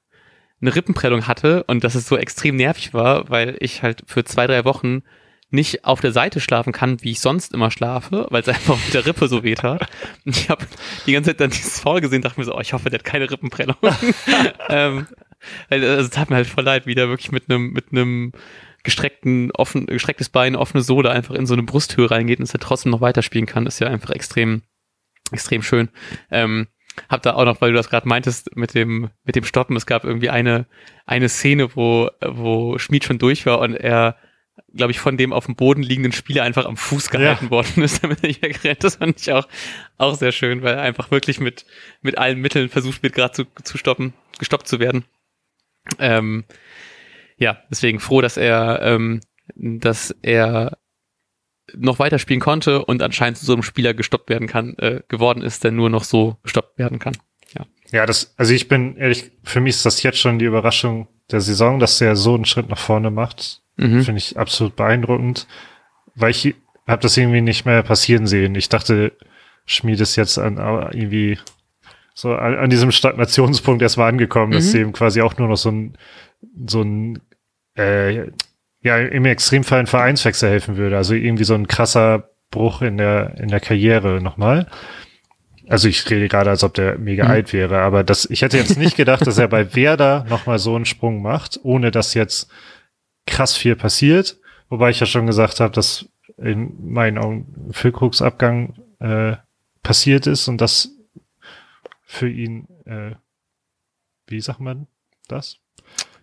[0.62, 4.48] eine Rippenprellung hatte und dass es so extrem nervig war, weil ich halt für zwei,
[4.48, 5.04] drei Wochen
[5.52, 8.94] nicht auf der Seite schlafen kann, wie ich sonst immer schlafe, weil es einfach mit
[8.94, 9.88] der Rippe so weht hat.
[10.26, 10.66] Und ich habe
[11.06, 13.06] die ganze Zeit dann dieses Foul gesehen, dachte mir so, oh, ich hoffe, der hat
[13.06, 13.78] keine Rippenprellung.
[14.70, 15.08] ähm,
[15.70, 18.32] also, es tat mir halt voll leid, wie der wirklich mit einem mit einem
[18.84, 22.64] gestreckten, offen, gestrecktes Bein, offene Sohle einfach in so eine Brusthöhe reingeht und es halt
[22.64, 24.64] trotzdem noch weiterspielen kann, ist ja einfach extrem,
[25.32, 25.90] extrem schön.
[26.30, 26.68] Ähm,
[27.10, 29.86] hab da auch noch, weil du das gerade meintest mit dem mit dem Stoppen, es
[29.86, 30.68] gab irgendwie eine
[31.06, 34.18] eine Szene, wo wo Schmied schon durch war und er
[34.74, 37.52] glaube ich, von dem auf dem Boden liegenden Spieler einfach am Fuß gehalten ja.
[37.52, 38.84] worden ist, damit er nicht wegrennt.
[38.84, 39.48] Das fand ich auch,
[39.98, 41.66] auch sehr schön, weil er einfach wirklich mit,
[42.02, 45.06] mit allen Mitteln versucht wird, gerade zu, zu stoppen, gestoppt zu werden.
[46.00, 46.46] Ähm,
[47.38, 49.22] ja, deswegen froh, dass er, ähm,
[49.56, 50.78] dass er
[51.76, 55.64] noch weiterspielen konnte und anscheinend zu so einem Spieler gestoppt werden kann, äh, geworden ist,
[55.64, 57.18] der nur noch so gestoppt werden kann.
[57.54, 57.66] Ja.
[57.92, 61.42] Ja, das, also ich bin ehrlich, für mich ist das jetzt schon die Überraschung der
[61.42, 63.62] Saison, dass der so einen Schritt nach vorne macht.
[63.78, 64.04] Mhm.
[64.04, 65.48] Finde ich absolut beeindruckend,
[66.16, 68.56] weil ich habe das irgendwie nicht mehr passieren sehen.
[68.56, 69.14] Ich dachte,
[69.66, 70.58] Schmied ist jetzt an
[70.92, 71.40] irgendwie
[72.14, 74.56] so an, an diesem Stagnationspunkt erstmal angekommen, mhm.
[74.56, 75.98] dass sie eben quasi auch nur noch so ein
[76.68, 77.20] so ein
[77.78, 78.28] äh,
[78.82, 80.98] ja im Extremfall ein Vereinswechsel helfen würde.
[80.98, 84.68] Also irgendwie so ein krasser Bruch in der in der Karriere nochmal.
[85.70, 87.32] Also ich rede gerade, als ob der mega mhm.
[87.32, 90.76] alt wäre, aber das, ich hätte jetzt nicht gedacht, dass er bei Werder nochmal so
[90.76, 92.52] einen Sprung macht, ohne dass jetzt
[93.26, 94.38] krass viel passiert.
[94.70, 96.06] Wobei ich ja schon gesagt habe, dass
[96.38, 99.38] in meinen Augen Füllkrugs Abgang äh,
[99.84, 100.93] passiert ist und das
[102.14, 103.16] für ihn, äh,
[104.28, 104.88] wie sagt man
[105.28, 105.60] das?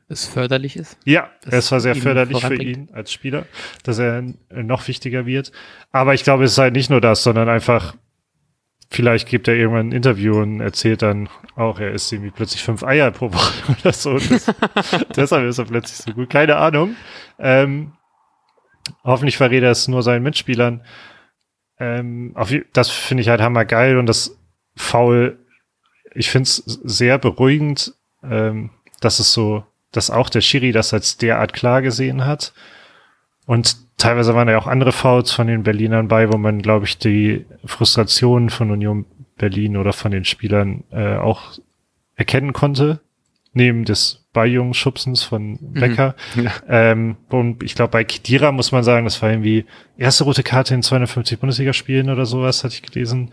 [0.09, 0.98] Es förderlich ist.
[1.05, 3.46] Ja, es war sehr förderlich für ihn als Spieler,
[3.85, 5.53] dass er noch wichtiger wird.
[5.92, 7.94] Aber ich glaube, es ist halt nicht nur das, sondern einfach
[8.90, 12.83] vielleicht gibt er irgendwann ein Interview und erzählt dann auch, er isst irgendwie plötzlich fünf
[12.83, 14.14] Eier pro Woche oder so.
[14.14, 14.53] Das,
[15.16, 16.31] deshalb ist er plötzlich so gut.
[16.31, 16.96] Keine Ahnung.
[17.38, 17.92] Ähm,
[19.05, 20.85] hoffentlich verrät er es nur seinen Mitspielern.
[21.79, 24.37] Ähm, auf, das finde ich halt hammergeil und das
[24.76, 25.38] Foul,
[26.14, 28.70] ich finde es sehr beruhigend, ähm,
[29.01, 32.53] dass es so, dass auch der Schiri das als derart klar gesehen hat.
[33.46, 36.99] Und teilweise waren ja auch andere Fouls von den Berlinern bei, wo man, glaube ich,
[36.99, 41.59] die Frustration von Union Berlin oder von den Spielern äh, auch
[42.14, 43.01] erkennen konnte,
[43.55, 46.14] neben des Beijungsschubsens von Becker.
[46.37, 46.44] Mhm.
[46.44, 46.53] Ja.
[46.68, 49.64] Ähm, und ich glaube, bei Kidira muss man sagen, das war irgendwie
[49.96, 53.33] erste rote Karte in 250 Bundesligaspielen oder sowas, hatte ich gelesen.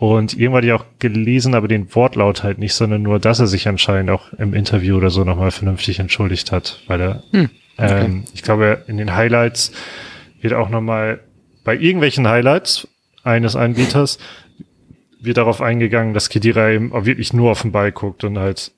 [0.00, 3.46] Und irgendwann hatte ich auch gelesen, aber den Wortlaut halt nicht, sondern nur, dass er
[3.46, 8.04] sich anscheinend auch im Interview oder so nochmal vernünftig entschuldigt hat, weil er, hm, okay.
[8.06, 9.72] ähm, ich glaube, in den Highlights
[10.40, 11.20] wird auch nochmal
[11.64, 12.88] bei irgendwelchen Highlights
[13.24, 14.18] eines Anbieters
[15.20, 18.72] wird darauf eingegangen, dass Kedira eben auch wirklich nur auf den Ball guckt und halt.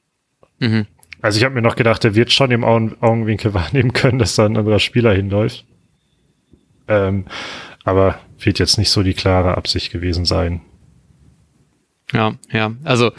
[0.59, 0.87] Mhm.
[1.21, 4.35] Also ich habe mir noch gedacht, er wird schon im Augen Augenwinkel wahrnehmen können, dass
[4.35, 5.65] da ein anderer Spieler hinläuft.
[6.89, 7.27] Ähm,
[7.85, 10.63] aber wird jetzt nicht so die klare Absicht gewesen sein.
[12.13, 12.73] Ja, ja.
[12.85, 13.13] Also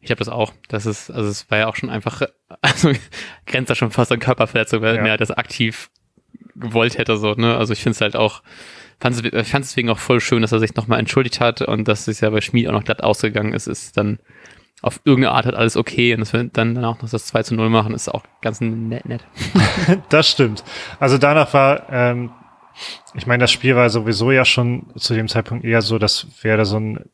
[0.00, 0.52] ich habe das auch.
[0.68, 2.22] Das ist, also es war ja auch schon einfach,
[2.60, 2.92] also
[3.46, 5.06] grenzt da schon fast an Körperverletzung, weil ja.
[5.06, 5.90] er das aktiv
[6.54, 7.56] gewollt hätte, so, ne?
[7.56, 8.42] Also ich finde es halt auch,
[9.00, 11.62] fand es ich fand es deswegen auch voll schön, dass er sich nochmal entschuldigt hat
[11.62, 14.18] und dass es ja bei Schmied auch noch glatt ausgegangen ist, ist dann
[14.82, 17.54] auf irgendeine Art halt alles okay und dass wir dann, auch noch das 2 zu
[17.54, 19.06] 0 machen, ist auch ganz nett.
[19.06, 19.24] nett.
[20.08, 20.64] das stimmt.
[20.98, 22.32] Also danach war, ähm,
[23.14, 26.64] ich meine, das Spiel war sowieso ja schon zu dem Zeitpunkt eher so, dass Werder
[26.64, 27.04] so ein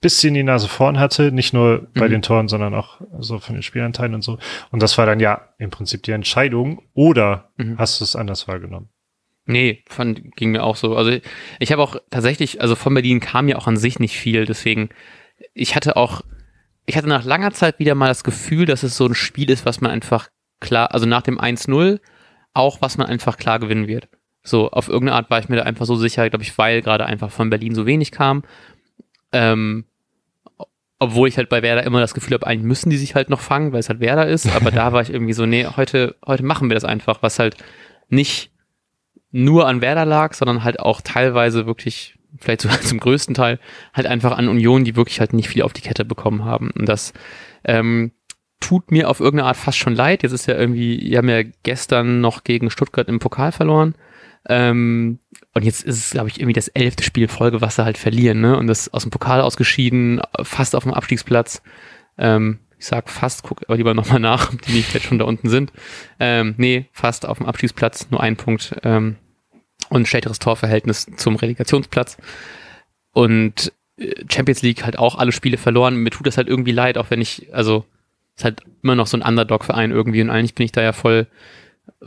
[0.00, 2.12] bisschen die Nase vorn hatte, nicht nur bei mhm.
[2.12, 4.38] den Toren, sondern auch so von den Spielanteilen und so.
[4.70, 6.82] Und das war dann ja im Prinzip die Entscheidung.
[6.94, 7.78] Oder mhm.
[7.78, 8.88] hast du es anders wahrgenommen?
[9.46, 10.94] Nee, fand, ging mir auch so.
[10.94, 11.18] Also
[11.58, 14.90] ich habe auch tatsächlich, also von Berlin kam ja auch an sich nicht viel, deswegen,
[15.54, 16.20] ich hatte auch,
[16.84, 19.64] ich hatte nach langer Zeit wieder mal das Gefühl, dass es so ein Spiel ist,
[19.64, 20.28] was man einfach
[20.60, 21.98] klar, also nach dem 1-0,
[22.52, 24.08] auch was man einfach klar gewinnen wird.
[24.42, 27.06] So, auf irgendeine Art war ich mir da einfach so sicher, glaube ich, weil gerade
[27.06, 28.42] einfach von Berlin so wenig kam.
[29.32, 29.84] Ähm,
[30.98, 33.40] obwohl ich halt bei Werder immer das Gefühl habe, eigentlich müssen die sich halt noch
[33.40, 34.54] fangen, weil es halt Werder ist.
[34.54, 37.56] Aber da war ich irgendwie so, nee, heute, heute machen wir das einfach, was halt
[38.08, 38.50] nicht
[39.30, 43.60] nur an Werder lag, sondern halt auch teilweise wirklich, vielleicht sogar zum größten Teil,
[43.94, 46.70] halt einfach an Union, die wirklich halt nicht viel auf die Kette bekommen haben.
[46.72, 47.12] Und das
[47.64, 48.12] ähm,
[48.58, 50.24] tut mir auf irgendeine Art fast schon leid.
[50.24, 53.94] Jetzt ist ja irgendwie, wir haben ja gestern noch gegen Stuttgart im Pokal verloren.
[54.48, 55.20] Ähm,
[55.58, 58.40] und jetzt ist es, glaube ich, irgendwie das elfte Spiel Folge, was sie halt verlieren,
[58.40, 58.56] ne?
[58.56, 61.62] Und das aus dem Pokal ausgeschieden, fast auf dem Abstiegsplatz.
[62.16, 65.24] Ähm, ich sag fast, guck aber lieber nochmal nach, ob die nicht jetzt schon da
[65.24, 65.72] unten sind.
[66.20, 69.16] Ähm, nee, fast auf dem Abstiegsplatz, nur ein Punkt ähm,
[69.88, 72.18] und schlechteres Torverhältnis zum Relegationsplatz.
[73.12, 75.96] Und äh, Champions League halt auch alle Spiele verloren.
[75.96, 77.84] Mir tut das halt irgendwie leid, auch wenn ich, also
[78.36, 81.26] ist halt immer noch so ein Underdog-Verein irgendwie und eigentlich bin ich da ja voll,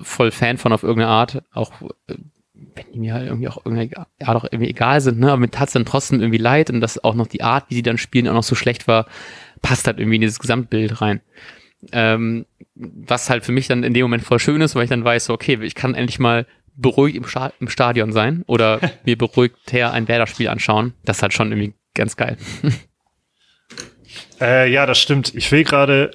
[0.02, 1.74] voll Fan von auf irgendeine Art, auch
[2.08, 2.16] äh,
[2.76, 5.52] wenn die mir halt irgendwie auch irgendwie, ja, doch irgendwie egal sind, ne, aber mir
[5.52, 7.98] tat es dann trotzdem irgendwie leid und dass auch noch die Art, wie sie dann
[7.98, 9.08] spielen, auch noch so schlecht war,
[9.62, 11.22] passt halt irgendwie in dieses Gesamtbild rein.
[11.92, 12.46] Ähm,
[12.76, 15.26] was halt für mich dann in dem Moment voll schön ist, weil ich dann weiß,
[15.26, 16.46] so, okay, ich kann endlich mal
[16.76, 20.94] beruhigt im, Sta im Stadion sein oder mir beruhigt her ein Werder-Spiel anschauen.
[21.04, 22.38] Das ist halt schon irgendwie ganz geil.
[24.42, 25.34] äh, ja, das stimmt.
[25.36, 26.12] Ich will gerade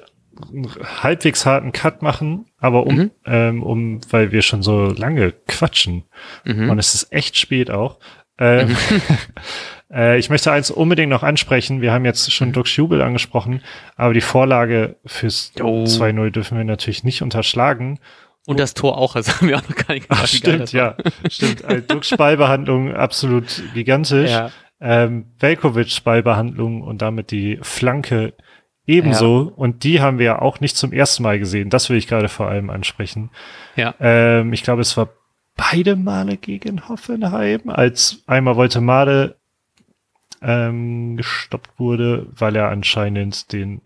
[0.49, 0.69] einen
[1.01, 3.11] halbwegs harten Cut machen, aber um, mhm.
[3.25, 6.03] ähm, um, weil wir schon so lange quatschen
[6.45, 6.69] mhm.
[6.69, 7.99] und es ist echt spät auch.
[8.39, 9.01] Ähm, mhm.
[9.93, 11.81] äh, ich möchte eins unbedingt noch ansprechen.
[11.81, 13.61] Wir haben jetzt schon Doc Jubel angesprochen,
[13.95, 15.83] aber die Vorlage fürs oh.
[15.83, 17.99] 2-0 dürfen wir natürlich nicht unterschlagen.
[18.45, 20.23] Und das Tor auch, also haben wir auch noch gar nicht gesagt.
[20.23, 20.95] Ach, stimmt, ja,
[21.29, 21.65] stimmt.
[21.65, 24.31] Also Duxch Ballbehandlung absolut gigantisch.
[24.31, 24.51] Ja.
[24.79, 28.33] Ähm, Velkovic Ballbehandlung und damit die Flanke
[28.87, 29.45] ebenso.
[29.49, 29.53] Ja.
[29.55, 31.69] Und die haben wir ja auch nicht zum ersten Mal gesehen.
[31.69, 33.29] Das will ich gerade vor allem ansprechen.
[33.75, 33.93] Ja.
[33.99, 35.09] Ähm, ich glaube, es war
[35.55, 39.35] beide Male gegen Hoffenheim, als einmal wollte Made
[40.41, 43.81] ähm, gestoppt wurde, weil er anscheinend den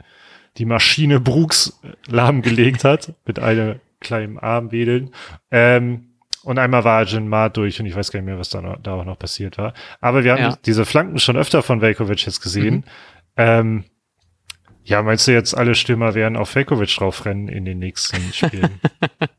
[0.58, 5.12] die Maschine Brooks lahmgelegt hat mit einer kleinen Armwedeln.
[5.50, 6.08] Ähm,
[6.44, 8.82] und einmal war Jin Ma durch und ich weiß gar nicht mehr, was da, noch,
[8.82, 9.74] da auch noch passiert war.
[10.02, 10.58] Aber wir haben ja.
[10.66, 12.76] diese Flanken schon öfter von Velkovic jetzt gesehen.
[12.76, 12.84] Mhm.
[13.38, 13.84] Ähm,
[14.84, 18.80] ja, meinst du jetzt, alle Stürmer werden auf Velkovic draufrennen in den nächsten Spielen?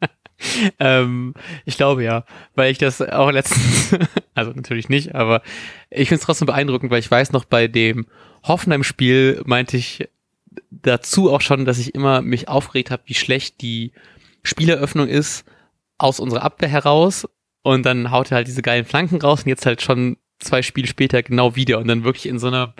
[0.78, 2.24] ähm, ich glaube ja,
[2.54, 3.96] weil ich das auch letztens,
[4.34, 5.42] also natürlich nicht, aber
[5.90, 8.06] ich finde es trotzdem beeindruckend, weil ich weiß noch bei dem
[8.44, 10.08] Hoffenheim-Spiel meinte ich
[10.70, 13.92] dazu auch schon, dass ich immer mich aufgeregt habe, wie schlecht die
[14.42, 15.44] Spieleröffnung ist
[15.98, 17.28] aus unserer Abwehr heraus
[17.62, 20.88] und dann haut er halt diese geilen Flanken raus und jetzt halt schon zwei Spiele
[20.88, 22.74] später genau wieder und dann wirklich in so einer,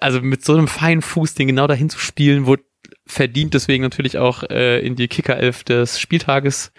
[0.00, 2.64] also mit so einem feinen Fuß den genau dahin zu spielen, wurde
[3.06, 6.72] verdient deswegen natürlich auch äh, in die Kicker-Elf des Spieltages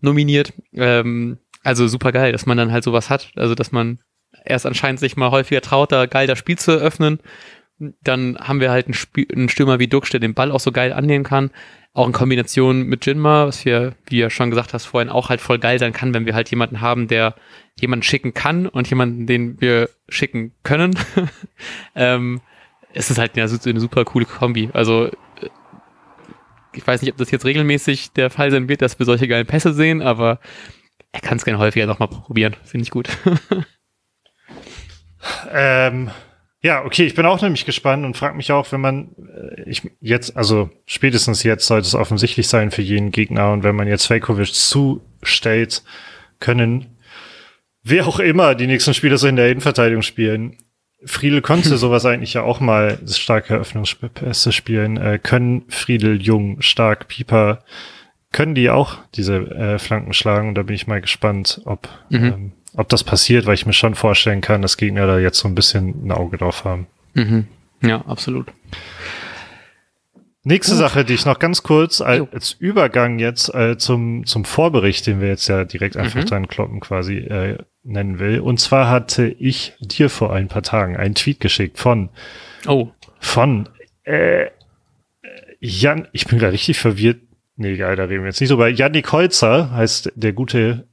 [0.00, 0.52] nominiert.
[0.74, 4.00] Ähm, also super geil, dass man dann halt sowas hat, also dass man
[4.44, 7.20] erst anscheinend sich mal häufiger traut, da geil das Spiel zu eröffnen.
[8.02, 10.72] Dann haben wir halt einen, Spiel, einen Stürmer wie Duxch, der den Ball auch so
[10.72, 11.50] geil annehmen kann
[11.94, 15.40] auch in Kombination mit Jinma, was wir, wie ja schon gesagt hast, vorhin auch halt
[15.40, 17.34] voll geil sein kann, wenn wir halt jemanden haben, der
[17.78, 20.98] jemanden schicken kann und jemanden, den wir schicken können.
[21.94, 22.40] ähm,
[22.94, 24.70] es ist halt eine, eine super coole Kombi.
[24.72, 25.10] Also äh,
[26.72, 29.46] ich weiß nicht, ob das jetzt regelmäßig der Fall sein wird, dass wir solche geilen
[29.46, 30.40] Pässe sehen, aber
[31.12, 32.56] er kann es gerne häufiger nochmal probieren.
[32.64, 33.10] Finde ich gut.
[35.52, 36.10] ähm,
[36.62, 39.82] ja, okay, ich bin auch nämlich gespannt und frage mich auch, wenn man äh, ich
[40.00, 44.06] jetzt, also spätestens jetzt sollte es offensichtlich sein für jeden Gegner und wenn man jetzt
[44.06, 45.82] Fejkovic zustellt,
[46.38, 46.92] können
[47.82, 50.56] wer auch immer die nächsten Spiele so in der Innenverteidigung spielen.
[51.04, 54.96] Friedel konnte sowas eigentlich ja auch mal starke Eröffnungspässe spielen.
[54.96, 57.64] Äh, können Friedel, Jung, Stark, Pieper,
[58.30, 60.48] können die auch diese äh, Flanken schlagen?
[60.48, 62.24] Und da bin ich mal gespannt, ob mhm.
[62.24, 65.48] ähm, ob das passiert, weil ich mir schon vorstellen kann, dass Gegner da jetzt so
[65.48, 66.86] ein bisschen ein Auge drauf haben.
[67.14, 67.46] Mhm.
[67.82, 68.46] Ja, absolut.
[70.44, 70.80] Nächste Gut.
[70.80, 75.20] Sache, die ich noch ganz kurz als, als Übergang jetzt äh, zum, zum Vorbericht, den
[75.20, 76.26] wir jetzt ja direkt einfach mhm.
[76.26, 78.40] dran kloppen quasi äh, nennen will.
[78.40, 82.08] Und zwar hatte ich dir vor ein paar Tagen einen Tweet geschickt von
[82.66, 82.88] oh.
[83.20, 83.68] von
[84.02, 84.46] äh,
[85.60, 87.20] Jan, ich bin gerade richtig verwirrt.
[87.54, 88.68] Nee, egal, da reden wir jetzt nicht drüber.
[88.68, 90.88] Janik Holzer heißt der gute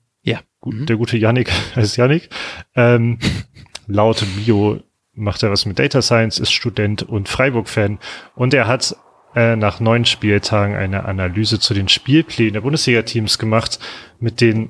[0.61, 0.85] Gut, mhm.
[0.85, 2.29] Der gute Yannick heißt Yannick.
[2.75, 3.19] Ähm,
[3.87, 4.81] laut Bio
[5.13, 7.99] macht er was mit Data Science, ist Student und Freiburg-Fan.
[8.35, 8.95] Und er hat
[9.35, 13.79] äh, nach neun Spieltagen eine Analyse zu den Spielplänen der Bundesliga-Teams gemacht,
[14.19, 14.69] mit den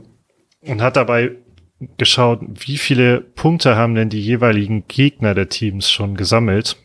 [0.62, 1.32] und hat dabei
[1.98, 6.76] geschaut, wie viele Punkte haben denn die jeweiligen Gegner der Teams schon gesammelt.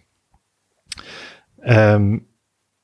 [1.62, 2.26] Ähm,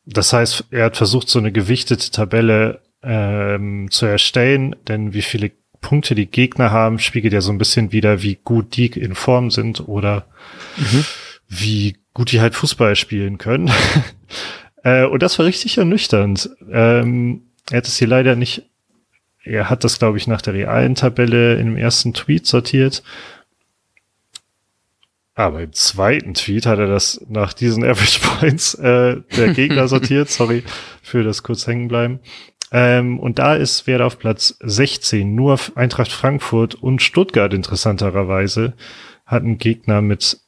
[0.05, 5.53] das heißt, er hat versucht, so eine gewichtete Tabelle ähm, zu erstellen, denn wie viele
[5.81, 9.51] Punkte die Gegner haben, spiegelt ja so ein bisschen wieder, wie gut die in Form
[9.51, 10.27] sind oder
[10.77, 11.05] mhm.
[11.49, 13.71] wie gut die halt Fußball spielen können.
[14.85, 16.51] äh, und das war richtig ernüchternd.
[16.71, 18.65] Ähm, er hat es hier leider nicht,
[19.43, 23.03] er hat das, glaube ich, nach der realen Tabelle in dem ersten Tweet sortiert.
[25.35, 30.29] Aber im zweiten Tweet hat er das nach diesen Average Points äh, der Gegner sortiert.
[30.31, 30.65] Sorry
[31.03, 32.21] für das kurz hängen bleiben.
[32.73, 35.35] Ähm, und da ist Werder auf Platz 16.
[35.35, 38.75] Nur Eintracht Frankfurt und Stuttgart interessanterweise
[39.27, 40.39] hatten Gegner mit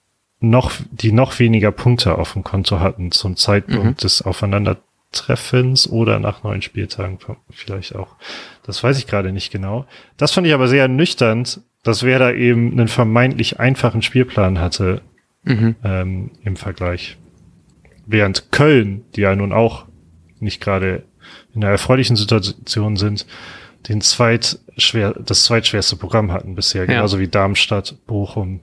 [0.40, 3.96] noch, die noch weniger Punkte auf dem Konto hatten zum Zeitpunkt mhm.
[3.96, 7.18] des Aufeinandertreffens oder nach neun Spieltagen
[7.50, 8.16] vielleicht auch.
[8.64, 9.86] Das weiß ich gerade nicht genau.
[10.16, 15.02] Das fand ich aber sehr ernüchternd, dass Werder eben einen vermeintlich einfachen Spielplan hatte
[15.44, 15.76] mhm.
[15.84, 17.18] ähm, im Vergleich.
[18.06, 19.86] Während Köln, die ja nun auch
[20.38, 21.04] nicht gerade
[21.54, 23.26] in einer erfreulichen Situation sind,
[23.88, 26.86] den zweitschwer, das zweitschwerste Programm hatten bisher, ja.
[26.86, 28.60] genauso wie Darmstadt, Bochum,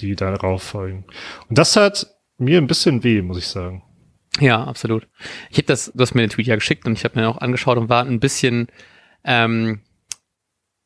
[0.00, 1.04] die darauf folgen.
[1.48, 2.06] Und das hat
[2.38, 3.82] mir ein bisschen weh, muss ich sagen.
[4.40, 5.08] Ja, absolut.
[5.50, 7.38] Ich habe das, du hast mir den Tweet ja geschickt und ich habe mir auch
[7.38, 8.68] angeschaut und war ein bisschen,
[9.24, 9.80] ähm,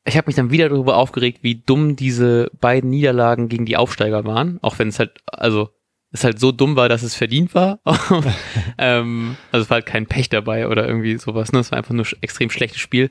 [0.04, 4.24] ich habe mich dann wieder darüber aufgeregt, wie dumm diese beiden Niederlagen gegen die Aufsteiger
[4.24, 5.70] waren, auch wenn es halt, also
[6.10, 7.80] es halt so dumm war, dass es verdient war.
[8.78, 11.52] ähm, also es war halt kein Pech dabei oder irgendwie sowas.
[11.52, 11.60] Ne?
[11.60, 13.10] Es war einfach nur extrem schlechtes Spiel.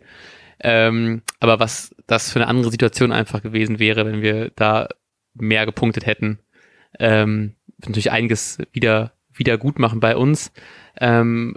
[0.59, 4.87] Ähm, aber was das für eine andere Situation einfach gewesen wäre, wenn wir da
[5.33, 6.39] mehr gepunktet hätten.
[6.99, 10.51] Ähm, natürlich einiges wieder, wieder gut machen bei uns.
[10.99, 11.55] Ähm,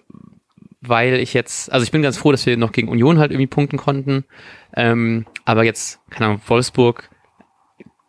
[0.80, 3.46] weil ich jetzt, also ich bin ganz froh, dass wir noch gegen Union halt irgendwie
[3.46, 4.24] punkten konnten.
[4.76, 7.10] Ähm, aber jetzt, keine Ahnung, Wolfsburg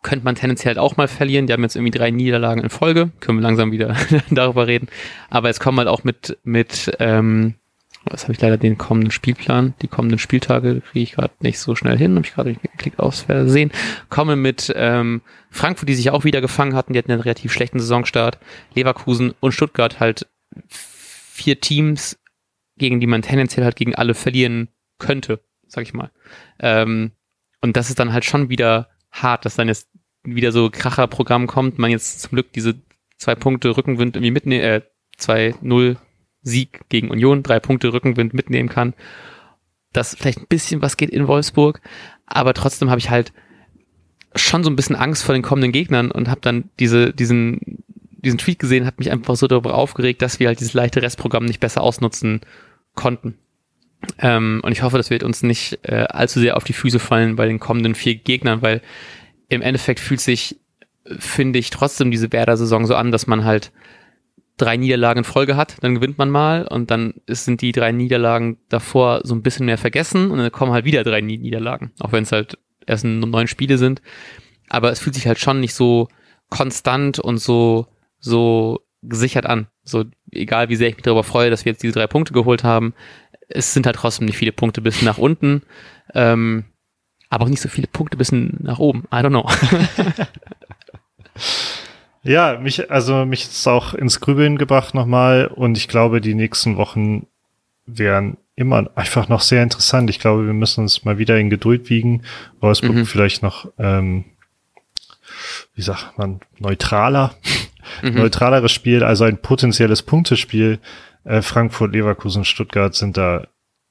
[0.02, 1.46] könnte man tendenziell halt auch mal verlieren.
[1.46, 3.10] Die haben jetzt irgendwie drei Niederlagen in Folge.
[3.20, 3.96] Können wir langsam wieder
[4.30, 4.88] darüber reden.
[5.30, 7.56] Aber es kommen halt auch mit, mit ähm,
[8.04, 11.74] was habe ich leider den kommenden Spielplan, die kommenden Spieltage kriege ich gerade nicht so
[11.74, 13.72] schnell hin, habe ich gerade geklickt aus Versehen.
[14.08, 17.80] Komme mit ähm, Frankfurt, die sich auch wieder gefangen hatten, die hatten einen relativ schlechten
[17.80, 18.38] Saisonstart,
[18.74, 20.28] Leverkusen und Stuttgart halt
[20.68, 22.18] vier Teams,
[22.78, 26.10] gegen die man tendenziell halt gegen alle verlieren könnte, sag ich mal.
[26.58, 27.12] Ähm,
[27.60, 29.88] und das ist dann halt schon wieder hart, dass dann jetzt
[30.24, 32.74] wieder so Kracherprogramm kommt, man jetzt zum Glück diese
[33.18, 34.82] zwei Punkte Rückenwind irgendwie mitnehmen, äh,
[35.18, 35.96] 2-0
[36.42, 38.94] Sieg gegen Union, drei Punkte Rückenwind mitnehmen kann.
[39.92, 41.80] Dass vielleicht ein bisschen was geht in Wolfsburg,
[42.26, 43.32] aber trotzdem habe ich halt
[44.34, 48.38] schon so ein bisschen Angst vor den kommenden Gegnern und habe dann diese, diesen, diesen
[48.38, 51.60] Tweet gesehen, hat mich einfach so darüber aufgeregt, dass wir halt dieses leichte Restprogramm nicht
[51.60, 52.42] besser ausnutzen
[52.94, 53.38] konnten.
[54.18, 57.36] Ähm, und ich hoffe, das wird uns nicht äh, allzu sehr auf die Füße fallen
[57.36, 58.82] bei den kommenden vier Gegnern, weil
[59.48, 60.56] im Endeffekt fühlt sich,
[61.18, 63.72] finde ich, trotzdem diese Werder-Saison so an, dass man halt
[64.56, 68.58] drei Niederlagen in Folge hat, dann gewinnt man mal und dann sind die drei Niederlagen
[68.68, 72.22] davor so ein bisschen mehr vergessen und dann kommen halt wieder drei Niederlagen, auch wenn
[72.22, 74.00] es halt erst neun Spiele sind.
[74.68, 76.08] Aber es fühlt sich halt schon nicht so
[76.48, 77.86] konstant und so,
[78.18, 79.68] so gesichert an.
[79.82, 82.64] So, egal wie sehr ich mich darüber freue, dass wir jetzt diese drei Punkte geholt
[82.64, 82.94] haben,
[83.48, 85.62] es sind halt trotzdem nicht viele Punkte bis nach unten.
[86.14, 86.64] Ähm,
[87.28, 89.04] aber auch nicht so viele Punkte bis nach oben.
[89.12, 89.48] I don't know.
[92.22, 96.76] ja, mich, also mich ist auch ins Grübeln gebracht nochmal und ich glaube, die nächsten
[96.76, 97.26] Wochen
[97.84, 100.08] wären immer einfach noch sehr interessant.
[100.10, 102.22] Ich glaube, wir müssen uns mal wieder in Geduld wiegen.
[102.60, 103.06] Wolfsburg mhm.
[103.06, 104.24] vielleicht noch, ähm,
[105.74, 107.34] wie sagt man, neutraler,
[108.02, 108.14] mhm.
[108.14, 110.78] neutraleres Spiel, also ein potenzielles Punktespiel.
[111.24, 113.46] Äh, Frankfurt, Leverkusen, Stuttgart sind da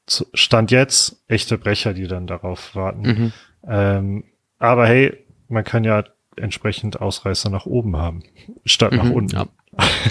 [0.07, 3.01] Stand jetzt echte Brecher, die dann darauf warten.
[3.01, 3.33] Mhm.
[3.67, 4.23] Ähm,
[4.59, 6.03] aber hey, man kann ja
[6.37, 8.23] entsprechend Ausreißer nach oben haben,
[8.65, 8.97] statt mhm.
[8.97, 9.35] nach unten.
[9.35, 9.47] Ja,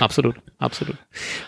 [0.01, 0.97] absolut, absolut.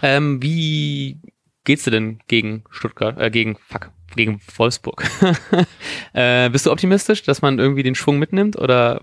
[0.03, 1.21] Ähm, wie
[1.65, 5.05] geht's dir denn gegen Stuttgart, äh, gegen, fuck, gegen Wolfsburg?
[6.13, 9.03] äh, bist du optimistisch, dass man irgendwie den Schwung mitnimmt oder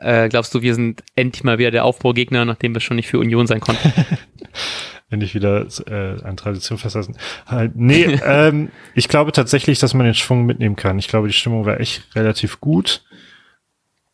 [0.00, 3.18] äh, glaubst du, wir sind endlich mal wieder der Aufbaugegner, nachdem wir schon nicht für
[3.18, 3.92] Union sein konnten?
[5.10, 7.16] endlich wieder äh, an Tradition festhalten.
[7.46, 10.98] Halt, nee, ähm, ich glaube tatsächlich, dass man den Schwung mitnehmen kann.
[10.98, 13.02] Ich glaube, die Stimmung war echt relativ gut.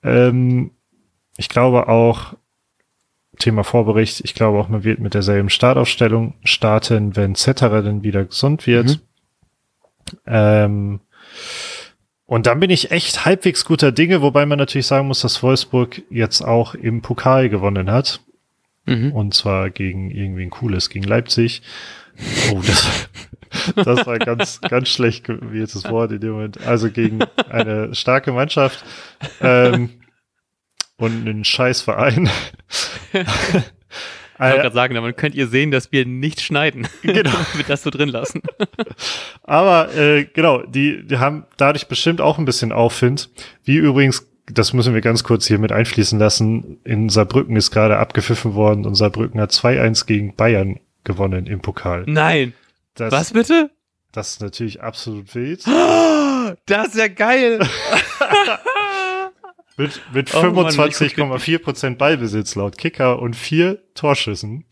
[0.03, 0.73] Ähm,
[1.37, 2.35] ich glaube auch,
[3.39, 8.25] Thema Vorbericht, ich glaube auch, man wird mit derselben Startaufstellung starten, wenn Zetterer dann wieder
[8.25, 8.89] gesund wird.
[8.89, 9.01] Mhm.
[10.27, 11.01] Ähm,
[12.27, 16.03] und dann bin ich echt halbwegs guter Dinge, wobei man natürlich sagen muss, dass Wolfsburg
[16.11, 18.21] jetzt auch im Pokal gewonnen hat.
[18.85, 19.13] Mhm.
[19.13, 21.63] Und zwar gegen irgendwie ein cooles, gegen Leipzig.
[22.53, 23.09] Oh, das,
[23.77, 26.67] das war ganz, ganz schlecht gewähltes Wort in dem Moment.
[26.67, 28.85] Also gegen eine starke Mannschaft
[29.41, 29.91] ähm,
[30.97, 32.29] und einen scheiß Verein.
[34.37, 36.87] Ich wollte gerade sagen, dann könnt ihr sehen, dass wir nicht schneiden.
[37.03, 37.31] Genau.
[37.57, 38.43] mit das so drin lassen.
[39.45, 43.31] Aber äh, genau, die, die haben dadurch bestimmt auch ein bisschen Aufwind.
[43.65, 46.79] Wie übrigens das müssen wir ganz kurz hier mit einfließen lassen.
[46.85, 52.05] In Saarbrücken ist gerade abgepfiffen worden und Saarbrücken hat 2-1 gegen Bayern gewonnen im Pokal.
[52.07, 52.53] Nein.
[52.95, 53.71] Das, Was bitte?
[54.13, 55.65] Das ist natürlich absolut wild.
[56.67, 57.59] Das ist ja geil.
[59.77, 64.65] Mit mit oh 25,4 Prozent Ballbesitz laut Kicker und vier Torschüssen,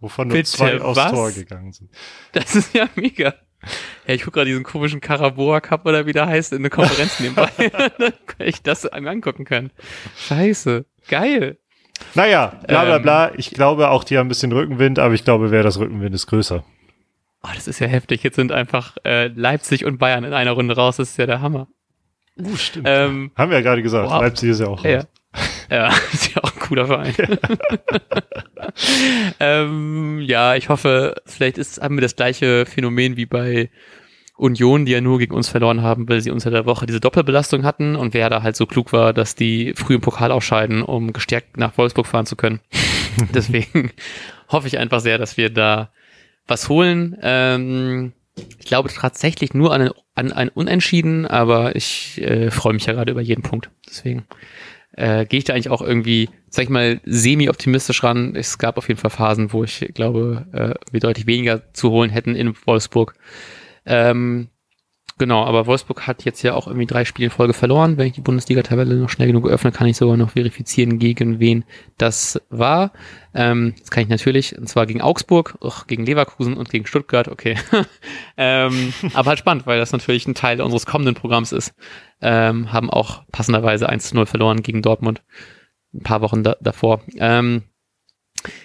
[0.00, 1.12] wovon nur Bitte, zwei aufs was?
[1.12, 1.90] Tor gegangen sind.
[2.32, 3.34] Das ist ja mega.
[4.06, 7.20] Ja, ich gucke gerade diesen komischen Caraboa Cup oder wie der heißt in eine Konferenz
[7.20, 7.50] nebenbei,
[7.98, 9.70] dann ich das angucken kann.
[10.16, 11.58] Scheiße, geil.
[12.14, 13.28] Naja, bla bla bla.
[13.28, 16.14] Ähm, ich glaube auch, die haben ein bisschen Rückenwind, aber ich glaube, wer das Rückenwind
[16.14, 16.64] ist größer.
[17.44, 18.22] Oh, das ist ja heftig.
[18.22, 20.96] Jetzt sind einfach äh, Leipzig und Bayern in einer Runde raus.
[20.96, 21.68] Das ist ja der Hammer.
[22.38, 22.86] Uh, stimmt.
[22.88, 24.08] Ähm, haben wir ja gerade gesagt.
[24.08, 24.22] Wow.
[24.22, 24.84] Leipzig ist ja auch.
[24.84, 25.04] Ja.
[25.70, 27.14] Ja, ist ja auch ein cooler Verein.
[29.40, 33.70] ähm, ja, ich hoffe, vielleicht ist, haben wir das gleiche Phänomen wie bei
[34.36, 37.64] Union, die ja nur gegen uns verloren haben, weil sie unter der Woche diese Doppelbelastung
[37.64, 41.12] hatten und wer da halt so klug war, dass die früh im Pokal ausscheiden, um
[41.12, 42.60] gestärkt nach Wolfsburg fahren zu können.
[43.34, 43.92] Deswegen
[44.48, 45.90] hoffe ich einfach sehr, dass wir da
[46.46, 47.16] was holen.
[47.22, 48.12] Ähm,
[48.58, 53.12] ich glaube tatsächlich nur an, an ein Unentschieden, aber ich äh, freue mich ja gerade
[53.12, 53.70] über jeden Punkt.
[53.88, 54.24] Deswegen
[54.92, 58.34] äh, gehe ich da eigentlich auch irgendwie, sag ich mal, semi-optimistisch ran.
[58.36, 62.10] Es gab auf jeden Fall Phasen, wo ich glaube, äh, wir deutlich weniger zu holen
[62.10, 63.14] hätten in Wolfsburg.
[63.86, 64.48] Ähm,
[65.22, 67.96] genau, aber Wolfsburg hat jetzt ja auch irgendwie drei Spiele in Folge verloren.
[67.96, 71.64] Wenn ich die Bundesliga-Tabelle noch schnell genug öffne, kann ich sogar noch verifizieren, gegen wen
[71.96, 72.90] das war.
[73.32, 77.28] Ähm, das kann ich natürlich, und zwar gegen Augsburg, och, gegen Leverkusen und gegen Stuttgart,
[77.28, 77.56] okay.
[78.36, 81.72] ähm, aber halt spannend, weil das natürlich ein Teil unseres kommenden Programms ist.
[82.20, 85.22] Ähm, haben auch passenderweise 1 zu 0 verloren gegen Dortmund.
[85.94, 87.00] Ein paar Wochen da, davor.
[87.16, 87.62] Ähm,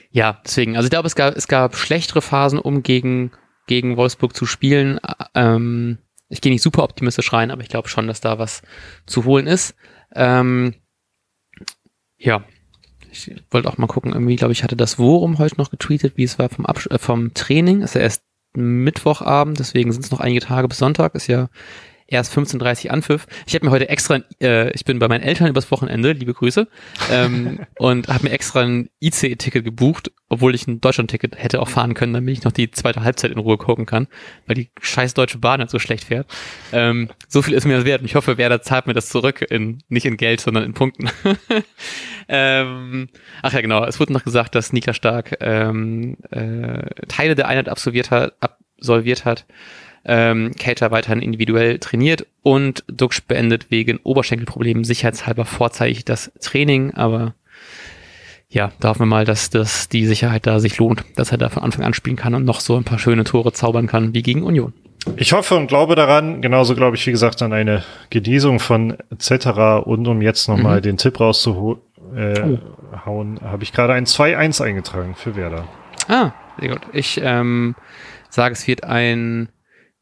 [0.10, 3.30] ja, deswegen, also ich glaube, es gab, es gab schlechtere Phasen, um gegen,
[3.68, 5.00] gegen Wolfsburg zu spielen.
[5.36, 6.00] Ähm,
[6.30, 8.62] ich gehe nicht super optimistisch rein, aber ich glaube schon, dass da was
[9.06, 9.76] zu holen ist.
[10.14, 10.76] Ähm,
[12.18, 12.44] ja,
[13.12, 16.24] ich wollte auch mal gucken, irgendwie, glaube ich, hatte das Worum heute noch getweetet, wie
[16.24, 17.82] es war vom, Absch äh, vom Training.
[17.82, 18.24] Ist ja erst
[18.54, 21.16] Mittwochabend, deswegen sind es noch einige Tage bis Sonntag.
[21.16, 21.50] Ist ja
[22.08, 23.28] erst 15.30 Anpfiff.
[23.46, 26.68] Ich habe mir heute extra, äh, ich bin bei meinen Eltern übers Wochenende, liebe Grüße,
[27.12, 31.94] ähm, und habe mir extra ein ICE-Ticket gebucht, obwohl ich ein Deutschland-Ticket hätte auch fahren
[31.94, 34.08] können, damit ich noch die zweite Halbzeit in Ruhe gucken kann,
[34.46, 36.28] weil die scheiß Deutsche Bahn halt so schlecht fährt.
[36.72, 39.46] Ähm, so viel ist mir das wert und ich hoffe, Werder zahlt mir das zurück,
[39.50, 41.10] in, nicht in Geld, sondern in Punkten.
[42.28, 43.10] ähm,
[43.42, 47.70] ach ja, genau, es wurde noch gesagt, dass Nika Stark ähm, äh, Teile der Einheit
[47.70, 49.46] absolviert hat, absolviert hat
[50.08, 57.34] ähm, Cater weiterhin individuell trainiert und Duxch beendet wegen Oberschenkelproblemen sicherheitshalber vorzeitig das Training, aber
[58.50, 61.50] ja, da hoffen wir mal, dass, dass die Sicherheit da sich lohnt, dass er da
[61.50, 64.24] von Anfang an spielen kann und noch so ein paar schöne Tore zaubern kann wie
[64.24, 64.74] gegen Union.
[65.16, 69.86] Ich hoffe und glaube daran, genauso glaube ich, wie gesagt, an eine Genesung von etc.
[69.86, 70.82] Und um jetzt nochmal mhm.
[70.82, 71.80] den Tipp rauszuhauen,
[72.16, 72.58] äh,
[73.06, 73.26] oh.
[73.44, 75.66] habe ich gerade ein 2-1 eingetragen für Werder.
[76.08, 76.82] Ah, sehr gut.
[76.94, 77.76] Ich ähm,
[78.30, 79.50] sage, es wird ein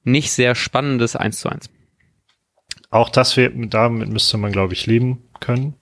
[0.06, 1.70] nicht sehr spannendes 1 zu 1.
[2.90, 5.74] Auch das, wir, damit müsste man, glaube ich, leben können.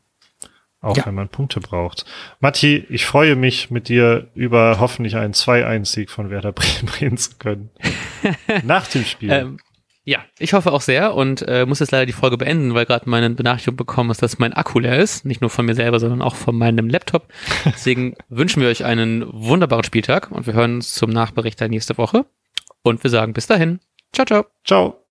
[0.82, 1.05] Auch Ja.
[1.05, 2.05] wenn man Punkte braucht.
[2.41, 7.36] Matti, ich freue mich, mit dir über hoffentlich einen 2-1-Sieg von Werder Bremen reden zu
[7.39, 7.69] können.
[8.63, 9.32] Nach dem Spiel.
[9.32, 9.59] Ähm,
[10.05, 13.09] ja, ich hoffe auch sehr und äh, muss jetzt leider die Folge beenden, weil gerade
[13.09, 15.24] meine Benachrichtigung bekommen ist, dass mein Akku leer ist.
[15.24, 17.32] Nicht nur von mir selber, sondern auch von meinem Laptop.
[17.65, 21.97] Deswegen wünschen wir euch einen wunderbaren Spieltag und wir hören uns zum Nachbericht der nächste
[21.97, 22.26] Woche.
[22.82, 23.80] Und wir sagen bis dahin.
[24.14, 24.45] Ciao, ciao.
[24.64, 24.99] Ciao.